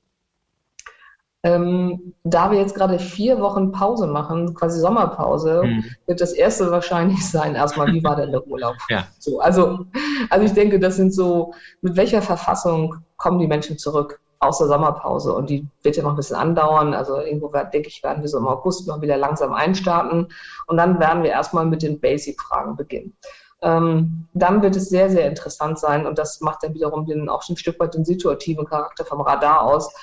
Ähm, 1.44 2.14
da 2.22 2.52
wir 2.52 2.58
jetzt 2.58 2.74
gerade 2.74 3.00
vier 3.00 3.40
Wochen 3.40 3.72
Pause 3.72 4.06
machen, 4.06 4.54
quasi 4.54 4.78
Sommerpause, 4.78 5.62
mhm. 5.64 5.84
wird 6.06 6.20
das 6.20 6.32
erste 6.32 6.70
wahrscheinlich 6.70 7.28
sein, 7.28 7.56
erstmal, 7.56 7.92
wie 7.92 8.04
war 8.04 8.16
denn 8.16 8.30
der 8.30 8.46
Urlaub? 8.46 8.76
ja. 8.88 9.08
so, 9.18 9.40
also, 9.40 9.86
also 10.30 10.46
ich 10.46 10.52
denke, 10.52 10.78
das 10.78 10.96
sind 10.96 11.12
so, 11.12 11.52
mit 11.80 11.96
welcher 11.96 12.22
Verfassung 12.22 12.94
kommen 13.16 13.40
die 13.40 13.48
Menschen 13.48 13.76
zurück 13.76 14.21
aus 14.42 14.58
der 14.58 14.68
Sommerpause? 14.68 15.32
Und 15.32 15.50
die 15.50 15.66
wird 15.82 15.96
ja 15.96 16.02
noch 16.02 16.10
ein 16.10 16.16
bisschen 16.16 16.36
andauern. 16.36 16.94
Also 16.94 17.16
irgendwo, 17.18 17.48
denke 17.48 17.88
ich, 17.88 18.02
werden 18.02 18.22
wir 18.22 18.28
so 18.28 18.38
im 18.38 18.46
August 18.46 18.86
noch 18.88 19.00
wieder 19.00 19.16
langsam 19.16 19.52
einstarten. 19.52 20.28
Und 20.66 20.76
dann 20.76 20.98
werden 21.00 21.22
wir 21.22 21.30
erstmal 21.30 21.64
mit 21.64 21.82
den 21.82 22.00
Basic-Fragen 22.00 22.76
beginnen. 22.76 23.16
Ähm, 23.62 24.26
dann 24.34 24.60
wird 24.62 24.74
es 24.76 24.88
sehr, 24.88 25.08
sehr 25.08 25.28
interessant 25.28 25.78
sein, 25.78 26.04
und 26.04 26.18
das 26.18 26.40
macht 26.40 26.64
dann 26.64 26.74
wiederum 26.74 27.06
den, 27.06 27.28
auch 27.28 27.48
ein 27.48 27.56
Stück 27.56 27.78
weit 27.78 27.94
den 27.94 28.04
situativen 28.04 28.66
Charakter 28.66 29.04
vom 29.04 29.20
Radar 29.20 29.62
aus, 29.62 29.94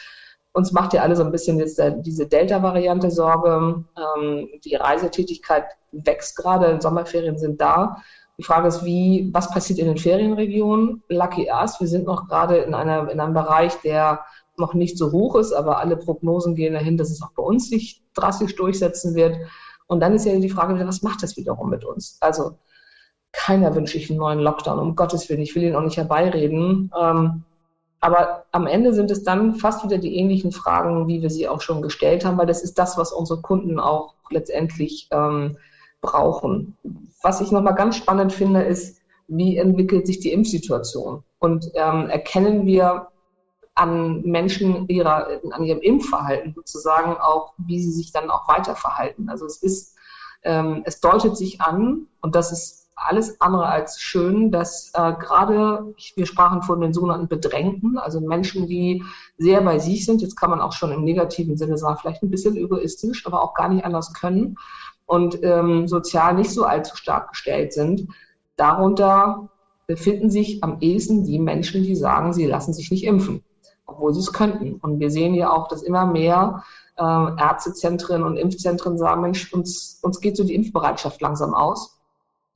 uns 0.54 0.71
macht 0.71 0.93
ja 0.93 1.04
alle 1.04 1.15
so 1.15 1.23
ein 1.23 1.32
bisschen 1.32 1.60
jetzt 1.60 1.82
diese 1.97 2.28
Delta-Variante 2.28 3.12
Sorge. 3.12 3.84
Ähm, 3.97 4.49
die 4.63 4.75
Reisetätigkeit 4.75 5.65
wächst 5.91 6.36
gerade, 6.38 6.82
Sommerferien 6.82 7.38
sind 7.38 7.62
da. 7.62 8.02
Die 8.39 8.43
Frage 8.45 8.69
ist, 8.69 8.86
wie, 8.86 9.30
was 9.34 9.52
passiert 9.52 9.80
in 9.80 9.88
den 9.88 9.97
Ferienregionen? 9.97 11.04
Lucky 11.10 11.49
us, 11.52 11.78
wir 11.82 11.88
sind 11.88 12.06
noch 12.06 12.30
gerade 12.30 12.60
in, 12.60 12.73
einer, 12.73 13.12
in 13.12 13.19
einem 13.19 13.34
Bereich, 13.34 13.75
der 13.82 14.21
noch 14.58 14.73
nicht 14.73 14.97
so 14.97 15.12
hoch 15.12 15.36
ist, 15.36 15.52
aber 15.52 15.80
alle 15.80 15.97
Prognosen 15.97 16.56
gehen 16.56 16.73
dahin, 16.73 16.95
dass 16.95 17.12
es 17.12 17.21
auch 17.21 17.32
bei 17.36 17.43
uns 17.43 17.69
sich 17.69 18.02
drastisch 18.13 18.56
durchsetzen 18.56 19.13
wird. 19.13 19.36
Und 19.88 19.99
dann 19.99 20.13
ist 20.13 20.25
ja 20.25 20.39
die 20.39 20.49
Frage 20.49 20.80
was 20.88 21.02
macht 21.02 21.21
das 21.21 21.36
wiederum 21.36 21.69
mit 21.69 21.84
uns? 21.84 22.17
Also 22.21 22.56
keiner 23.34 23.75
wünsche 23.75 23.97
ich 23.97 24.10
einen 24.10 24.19
neuen 24.19 24.39
Lockdown, 24.39 24.80
um 24.80 24.95
Gottes 24.95 25.28
Willen. 25.28 25.41
Ich 25.41 25.54
will 25.54 25.63
ihn 25.63 25.75
auch 25.75 25.84
nicht 25.84 25.97
herbeireden. 25.97 26.91
Ähm, 26.97 27.43
aber 27.99 28.45
am 28.54 28.67
Ende 28.67 28.93
sind 28.93 29.12
es 29.12 29.23
dann 29.23 29.56
fast 29.56 29.84
wieder 29.84 29.97
die 29.97 30.15
ähnlichen 30.15 30.54
Fragen, 30.54 31.10
wie 31.10 31.21
wir 31.21 31.30
sie 31.30 31.49
auch 31.49 31.60
schon 31.60 31.82
gestellt 31.82 32.23
haben, 32.23 32.38
weil 32.38 32.47
das 32.47 32.63
ist 32.63 32.80
das, 32.80 32.97
was 32.97 33.12
unsere 33.12 33.41
Kunden 33.41 33.82
auch 33.82 34.13
letztendlich 34.30 35.10
ähm, 35.12 35.58
brauchen. 36.01 36.77
Was 37.21 37.41
ich 37.41 37.51
nochmal 37.51 37.75
ganz 37.75 37.95
spannend 37.97 38.33
finde, 38.33 38.63
ist, 38.63 39.01
wie 39.27 39.57
entwickelt 39.57 40.07
sich 40.07 40.19
die 40.19 40.31
Impfsituation? 40.31 41.23
Und 41.39 41.71
ähm, 41.75 42.09
erkennen 42.09 42.65
wir 42.65 43.07
an 43.75 44.21
Menschen 44.23 44.88
ihrer, 44.89 45.27
an 45.51 45.63
ihrem 45.63 45.79
Impfverhalten 45.79 46.53
sozusagen 46.53 47.15
auch, 47.15 47.53
wie 47.57 47.79
sie 47.79 47.91
sich 47.91 48.12
dann 48.12 48.29
auch 48.29 48.47
weiter 48.49 48.75
verhalten. 48.75 49.29
Also 49.29 49.45
es 49.45 49.63
ist, 49.63 49.95
ähm, 50.43 50.81
es 50.85 50.99
deutet 50.99 51.38
sich 51.38 51.62
an, 51.62 52.07
und 52.21 52.35
das 52.35 52.51
ist 52.51 52.89
alles 52.95 53.39
andere 53.39 53.67
als 53.67 54.01
schön, 54.01 54.51
dass 54.51 54.91
äh, 54.93 55.13
gerade, 55.13 55.93
wir 56.15 56.25
sprachen 56.25 56.62
von 56.63 56.81
den 56.81 56.93
sogenannten 56.93 57.29
Bedrängten, 57.29 57.97
also 57.97 58.19
Menschen, 58.19 58.67
die 58.67 59.03
sehr 59.38 59.62
bei 59.62 59.79
sich 59.79 60.05
sind, 60.05 60.21
jetzt 60.21 60.35
kann 60.35 60.49
man 60.49 60.59
auch 60.59 60.73
schon 60.73 60.91
im 60.91 61.05
negativen 61.05 61.55
Sinne 61.55 61.77
sagen, 61.77 61.97
vielleicht 62.01 62.23
ein 62.23 62.29
bisschen 62.29 62.57
egoistisch, 62.57 63.25
aber 63.25 63.41
auch 63.41 63.53
gar 63.53 63.69
nicht 63.69 63.85
anders 63.85 64.13
können 64.13 64.57
und 65.10 65.43
ähm, 65.43 65.88
sozial 65.88 66.36
nicht 66.36 66.52
so 66.52 66.65
allzu 66.65 66.95
stark 66.95 67.32
gestellt 67.32 67.74
sind. 67.74 68.08
Darunter 68.58 69.50
befinden 69.88 70.30
sich 70.30 70.63
am 70.63 70.78
ehesten 70.82 71.24
die 71.24 71.39
Menschen, 71.39 71.82
die 71.82 71.95
sagen, 71.95 72.32
sie 72.32 72.45
lassen 72.45 72.74
sich 72.74 72.91
nicht 72.91 73.06
impfen, 73.06 73.43
obwohl 73.88 74.13
sie 74.13 74.19
es 74.19 74.32
könnten. 74.32 74.76
Und 74.76 75.00
wir 75.00 75.10
sehen 75.10 75.34
ja 75.34 75.52
auch, 75.52 75.67
dass 75.67 75.82
immer 75.82 76.06
mehr 76.06 76.63
äh, 76.95 77.02
Ärztezentren 77.02 78.22
und 78.24 78.38
Impfzentren 78.38 79.00
sagen, 79.00 79.22
Mensch, 79.22 79.52
uns, 79.52 80.00
uns 80.04 80.22
geht 80.22 80.38
so 80.38 80.43
die 80.43 80.54
Impfbereitschaft 80.54 81.19
langsam 81.22 81.56
aus. 81.56 82.00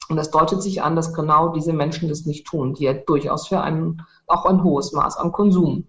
Und 0.10 0.18
das 0.18 0.30
deutet 0.30 0.62
sich 0.62 0.84
an, 0.84 0.96
dass 0.96 1.16
genau 1.16 1.48
diese 1.48 1.74
Menschen 1.74 2.08
das 2.08 2.28
nicht 2.28 2.46
tun, 2.46 2.76
die 2.76 2.84
ja 2.84 2.94
durchaus 2.94 3.48
für 3.48 3.62
ein, 3.62 4.04
auch 4.28 4.46
ein 4.46 4.64
hohes 4.64 4.92
Maß 4.92 5.18
an 5.18 5.32
Konsum 5.32 5.88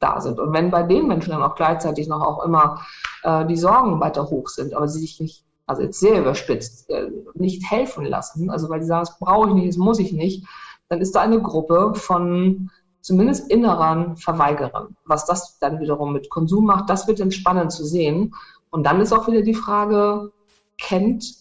da 0.00 0.20
sind. 0.20 0.40
Und 0.40 0.52
wenn 0.52 0.72
bei 0.72 0.82
den 0.82 1.06
Menschen 1.06 1.30
dann 1.30 1.44
auch 1.44 1.54
gleichzeitig 1.54 2.08
noch 2.08 2.22
auch 2.22 2.44
immer 2.44 2.80
äh, 3.22 3.46
die 3.46 3.56
Sorgen 3.56 4.00
weiter 4.00 4.28
hoch 4.28 4.48
sind, 4.48 4.74
aber 4.74 4.88
sie 4.88 4.98
sich 4.98 5.20
nicht, 5.20 5.44
also 5.70 5.82
jetzt 5.82 6.00
sehr 6.00 6.20
überspitzt, 6.20 6.90
äh, 6.90 7.10
nicht 7.34 7.70
helfen 7.70 8.04
lassen, 8.04 8.50
also 8.50 8.68
weil 8.68 8.82
sie 8.82 8.88
sagen, 8.88 9.06
das 9.06 9.18
brauche 9.18 9.48
ich 9.48 9.54
nicht, 9.54 9.68
das 9.68 9.76
muss 9.76 10.00
ich 10.00 10.12
nicht, 10.12 10.44
dann 10.88 11.00
ist 11.00 11.14
da 11.14 11.20
eine 11.20 11.40
Gruppe 11.40 11.94
von 11.94 12.70
zumindest 13.00 13.50
inneren 13.50 14.16
Verweigerern. 14.16 14.96
Was 15.04 15.24
das 15.26 15.58
dann 15.60 15.80
wiederum 15.80 16.12
mit 16.12 16.28
Konsum 16.28 16.66
macht, 16.66 16.90
das 16.90 17.06
wird 17.06 17.20
dann 17.20 17.30
spannend 17.30 17.72
zu 17.72 17.84
sehen. 17.84 18.34
Und 18.70 18.84
dann 18.84 19.00
ist 19.00 19.12
auch 19.12 19.26
wieder 19.28 19.42
die 19.42 19.54
Frage, 19.54 20.32
kennt 20.76 21.40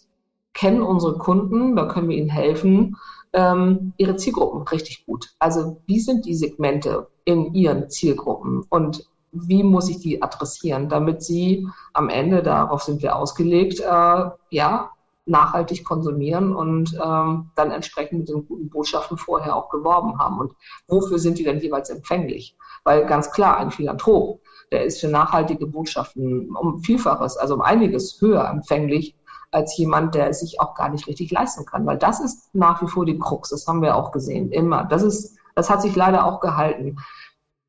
kennen 0.54 0.82
unsere 0.82 1.18
Kunden, 1.18 1.76
da 1.76 1.86
können 1.86 2.10
wir 2.10 2.18
ihnen 2.18 2.30
helfen, 2.30 2.98
ähm, 3.34 3.94
ihre 3.98 4.16
Zielgruppen 4.16 4.68
richtig 4.68 5.06
gut. 5.06 5.30
Also 5.40 5.82
wie 5.86 6.00
sind 6.00 6.26
die 6.26 6.36
Segmente 6.36 7.08
in 7.24 7.54
ihren 7.54 7.90
Zielgruppen 7.90 8.66
und 8.70 9.08
wie 9.32 9.64
muss 9.64 9.90
ich 9.90 10.00
die 10.00 10.22
adressieren, 10.22 10.90
damit 10.90 11.24
sie 11.24 11.68
am 11.94 12.10
Ende, 12.10 12.44
darauf 12.44 12.84
sind 12.84 13.02
wir 13.02 13.16
ausgelegt, 13.16 13.80
äh, 13.80 14.30
ja, 14.50 14.92
nachhaltig 15.30 15.86
konsumieren 15.86 16.56
und 16.56 16.98
ähm, 17.04 17.52
dann 17.56 17.72
entsprechend 17.72 18.20
mit 18.20 18.30
den 18.30 18.48
guten 18.48 18.70
Botschaften 18.70 19.18
vorher 19.18 19.56
auch 19.56 19.70
geworben 19.70 20.18
haben. 20.18 20.40
Und 20.40 20.54
wofür 20.88 21.20
sind 21.20 21.38
die 21.38 21.44
denn 21.44 21.60
jeweils 21.60 21.90
empfänglich? 21.90 22.58
Weil 22.84 23.06
ganz 23.06 23.32
klar, 23.32 23.58
ein 23.58 23.72
Philanthrop, 23.72 24.42
der 24.72 24.86
ist 24.86 25.00
für 25.00 25.08
nachhaltige 25.08 25.68
Botschaften 25.68 26.56
um 26.56 26.80
Vielfaches, 26.80 27.38
also 27.38 27.54
um 27.54 27.62
einiges 27.62 28.20
höher 28.20 28.48
empfänglich 28.50 29.16
als 29.52 29.78
jemand, 29.78 30.16
der 30.16 30.30
es 30.30 30.42
sich 30.42 30.60
auch 30.60 30.76
gar 30.76 30.90
nicht 30.90 31.08
richtig 31.08 31.32
leisten 31.32 31.66
kann. 31.66 31.86
Weil 31.86 31.98
das 31.98 32.20
ist 32.20 32.54
nach 32.54 32.82
wie 32.82 32.88
vor 32.88 33.06
die 33.06 33.18
Krux. 33.18 33.50
Das 33.50 33.68
haben 33.68 33.82
wir 33.82 33.96
auch 33.96 34.12
gesehen. 34.12 34.52
Immer. 34.52 34.86
Das 34.86 35.02
ist, 35.02 35.38
das 35.56 35.70
hat 35.70 35.82
sich 35.82 35.96
leider 35.96 36.26
auch 36.26 36.40
gehalten. 36.40 36.98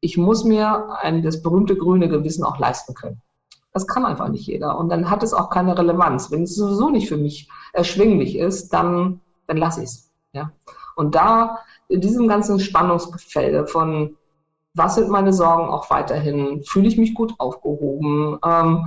Ich 0.01 0.17
muss 0.17 0.45
mir 0.45 0.97
ein, 1.01 1.23
das 1.23 1.43
berühmte 1.43 1.77
grüne 1.77 2.09
Gewissen 2.09 2.45
auch 2.45 2.59
leisten 2.59 2.95
können. 2.95 3.21
Das 3.73 3.87
kann 3.87 4.05
einfach 4.05 4.29
nicht 4.29 4.47
jeder. 4.47 4.79
Und 4.79 4.89
dann 4.89 5.11
hat 5.11 5.23
es 5.23 5.33
auch 5.33 5.51
keine 5.51 5.79
Relevanz. 5.79 6.31
Wenn 6.31 6.43
es 6.43 6.57
sowieso 6.57 6.91
nicht 6.91 7.09
für 7.09 7.17
mich 7.17 7.49
erschwinglich 7.73 8.37
ist, 8.37 8.73
dann, 8.73 9.21
dann 9.47 9.59
lasse 9.59 9.83
ich 9.83 9.91
es. 9.91 10.11
Ja? 10.33 10.53
Und 10.97 11.15
da 11.15 11.59
in 11.89 12.01
diesem 12.01 12.29
ganzen 12.29 12.59
Spannungsgefälle 12.59 13.67
von 13.67 14.17
was 14.75 14.95
sind 14.95 15.09
meine 15.09 15.33
Sorgen 15.33 15.69
auch 15.69 15.91
weiterhin? 15.91 16.63
Fühle 16.65 16.89
ich 16.89 16.97
mich 16.97 17.15
gut 17.15 17.35
aufgehoben? 17.39 18.39
Ähm, 18.45 18.87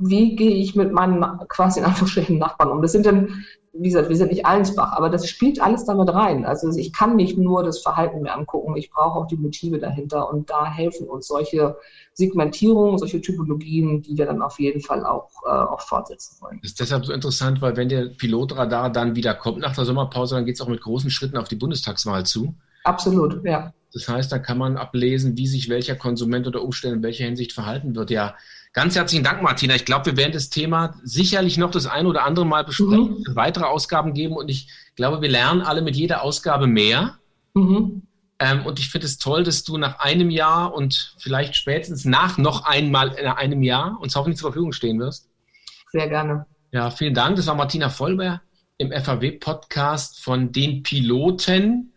wie 0.00 0.36
gehe 0.36 0.56
ich 0.56 0.74
mit 0.74 0.92
meinen 0.92 1.24
quasi 1.48 1.80
in 1.80 1.86
Anführungsstrichen 1.86 2.38
Nachbarn 2.38 2.70
um? 2.70 2.82
Das 2.82 2.92
sind 2.92 3.04
dann, 3.04 3.44
wie 3.74 3.88
gesagt, 3.88 4.10
wir 4.10 4.16
sind 4.16 4.30
nicht 4.30 4.44
Allensbach, 4.44 4.92
aber 4.92 5.08
das 5.08 5.26
spielt 5.28 5.60
alles 5.60 5.86
damit 5.86 6.10
rein. 6.10 6.44
Also 6.44 6.68
ich 6.76 6.92
kann 6.92 7.16
nicht 7.16 7.38
nur 7.38 7.62
das 7.62 7.80
Verhalten 7.80 8.20
mir 8.20 8.34
angucken, 8.34 8.76
ich 8.76 8.90
brauche 8.90 9.18
auch 9.18 9.26
die 9.26 9.36
Motive 9.36 9.78
dahinter 9.78 10.30
und 10.30 10.50
da 10.50 10.70
helfen 10.70 11.08
uns 11.08 11.26
solche 11.26 11.76
Segmentierungen, 12.12 12.98
solche 12.98 13.22
Typologien, 13.22 14.02
die 14.02 14.18
wir 14.18 14.26
dann 14.26 14.42
auf 14.42 14.60
jeden 14.60 14.82
Fall 14.82 15.06
auch, 15.06 15.30
äh, 15.46 15.48
auch 15.48 15.80
fortsetzen 15.80 16.36
wollen. 16.42 16.58
Das 16.62 16.72
ist 16.72 16.80
deshalb 16.80 17.06
so 17.06 17.12
interessant, 17.12 17.62
weil 17.62 17.76
wenn 17.76 17.88
der 17.88 18.06
Pilotradar 18.06 18.90
dann 18.90 19.16
wieder 19.16 19.34
kommt 19.34 19.60
nach 19.60 19.74
der 19.74 19.86
Sommerpause, 19.86 20.34
dann 20.34 20.44
geht 20.44 20.56
es 20.56 20.60
auch 20.60 20.68
mit 20.68 20.82
großen 20.82 21.10
Schritten 21.10 21.38
auf 21.38 21.48
die 21.48 21.56
Bundestagswahl 21.56 22.26
zu. 22.26 22.54
Absolut, 22.84 23.42
ja. 23.44 23.72
Das 23.94 24.08
heißt, 24.08 24.32
da 24.32 24.38
kann 24.38 24.58
man 24.58 24.76
ablesen, 24.76 25.36
wie 25.36 25.46
sich 25.46 25.68
welcher 25.68 25.96
Konsument 25.96 26.46
oder 26.46 26.62
Umstände 26.62 26.96
in 26.96 27.02
welcher 27.02 27.24
Hinsicht 27.24 27.52
verhalten 27.52 27.94
wird. 27.94 28.10
Ja, 28.10 28.36
ganz 28.72 28.94
herzlichen 28.94 29.24
Dank, 29.24 29.42
Martina. 29.42 29.74
Ich 29.74 29.84
glaube, 29.84 30.06
wir 30.06 30.16
werden 30.16 30.32
das 30.32 30.50
Thema 30.50 30.94
sicherlich 31.02 31.58
noch 31.58 31.70
das 31.70 31.86
eine 31.86 32.08
oder 32.08 32.24
andere 32.24 32.46
Mal 32.46 32.64
besprechen, 32.64 33.24
mhm. 33.26 33.36
weitere 33.36 33.64
Ausgaben 33.64 34.14
geben 34.14 34.36
und 34.36 34.48
ich 34.48 34.68
glaube, 34.96 35.22
wir 35.22 35.28
lernen 35.28 35.62
alle 35.62 35.82
mit 35.82 35.96
jeder 35.96 36.22
Ausgabe 36.22 36.66
mehr. 36.66 37.18
Mhm. 37.54 38.02
Ähm, 38.38 38.66
und 38.66 38.78
ich 38.80 38.90
finde 38.90 39.06
es 39.06 39.18
toll, 39.18 39.44
dass 39.44 39.62
du 39.62 39.78
nach 39.78 40.00
einem 40.00 40.30
Jahr 40.30 40.74
und 40.74 41.14
vielleicht 41.18 41.54
spätestens 41.54 42.04
nach 42.04 42.38
noch 42.38 42.64
einmal 42.64 43.12
in 43.12 43.26
einem 43.26 43.62
Jahr 43.62 44.00
uns 44.00 44.16
hoffentlich 44.16 44.38
zur 44.38 44.50
Verfügung 44.50 44.72
stehen 44.72 44.98
wirst. 44.98 45.28
Sehr 45.92 46.08
gerne. 46.08 46.46
Ja, 46.72 46.90
vielen 46.90 47.14
Dank. 47.14 47.36
Das 47.36 47.46
war 47.46 47.54
Martina 47.54 47.88
Vollber 47.90 48.40
im 48.78 48.90
FAW-Podcast 48.90 50.24
von 50.24 50.50
den 50.50 50.82
Piloten 50.82 51.91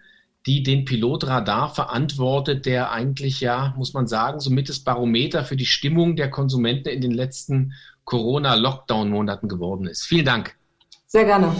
die 0.45 0.63
den 0.63 0.85
Pilotradar 0.85 1.73
verantwortet, 1.73 2.65
der 2.65 2.91
eigentlich 2.91 3.41
ja, 3.41 3.73
muss 3.77 3.93
man 3.93 4.07
sagen, 4.07 4.39
somit 4.39 4.69
das 4.69 4.79
Barometer 4.79 5.43
für 5.43 5.55
die 5.55 5.65
Stimmung 5.65 6.15
der 6.15 6.29
Konsumenten 6.29 6.89
in 6.89 7.01
den 7.01 7.11
letzten 7.11 7.73
Corona-Lockdown-Monaten 8.03 9.49
geworden 9.49 9.87
ist. 9.87 10.03
Vielen 10.03 10.25
Dank. 10.25 10.55
Sehr 11.07 11.25
gerne. 11.25 11.55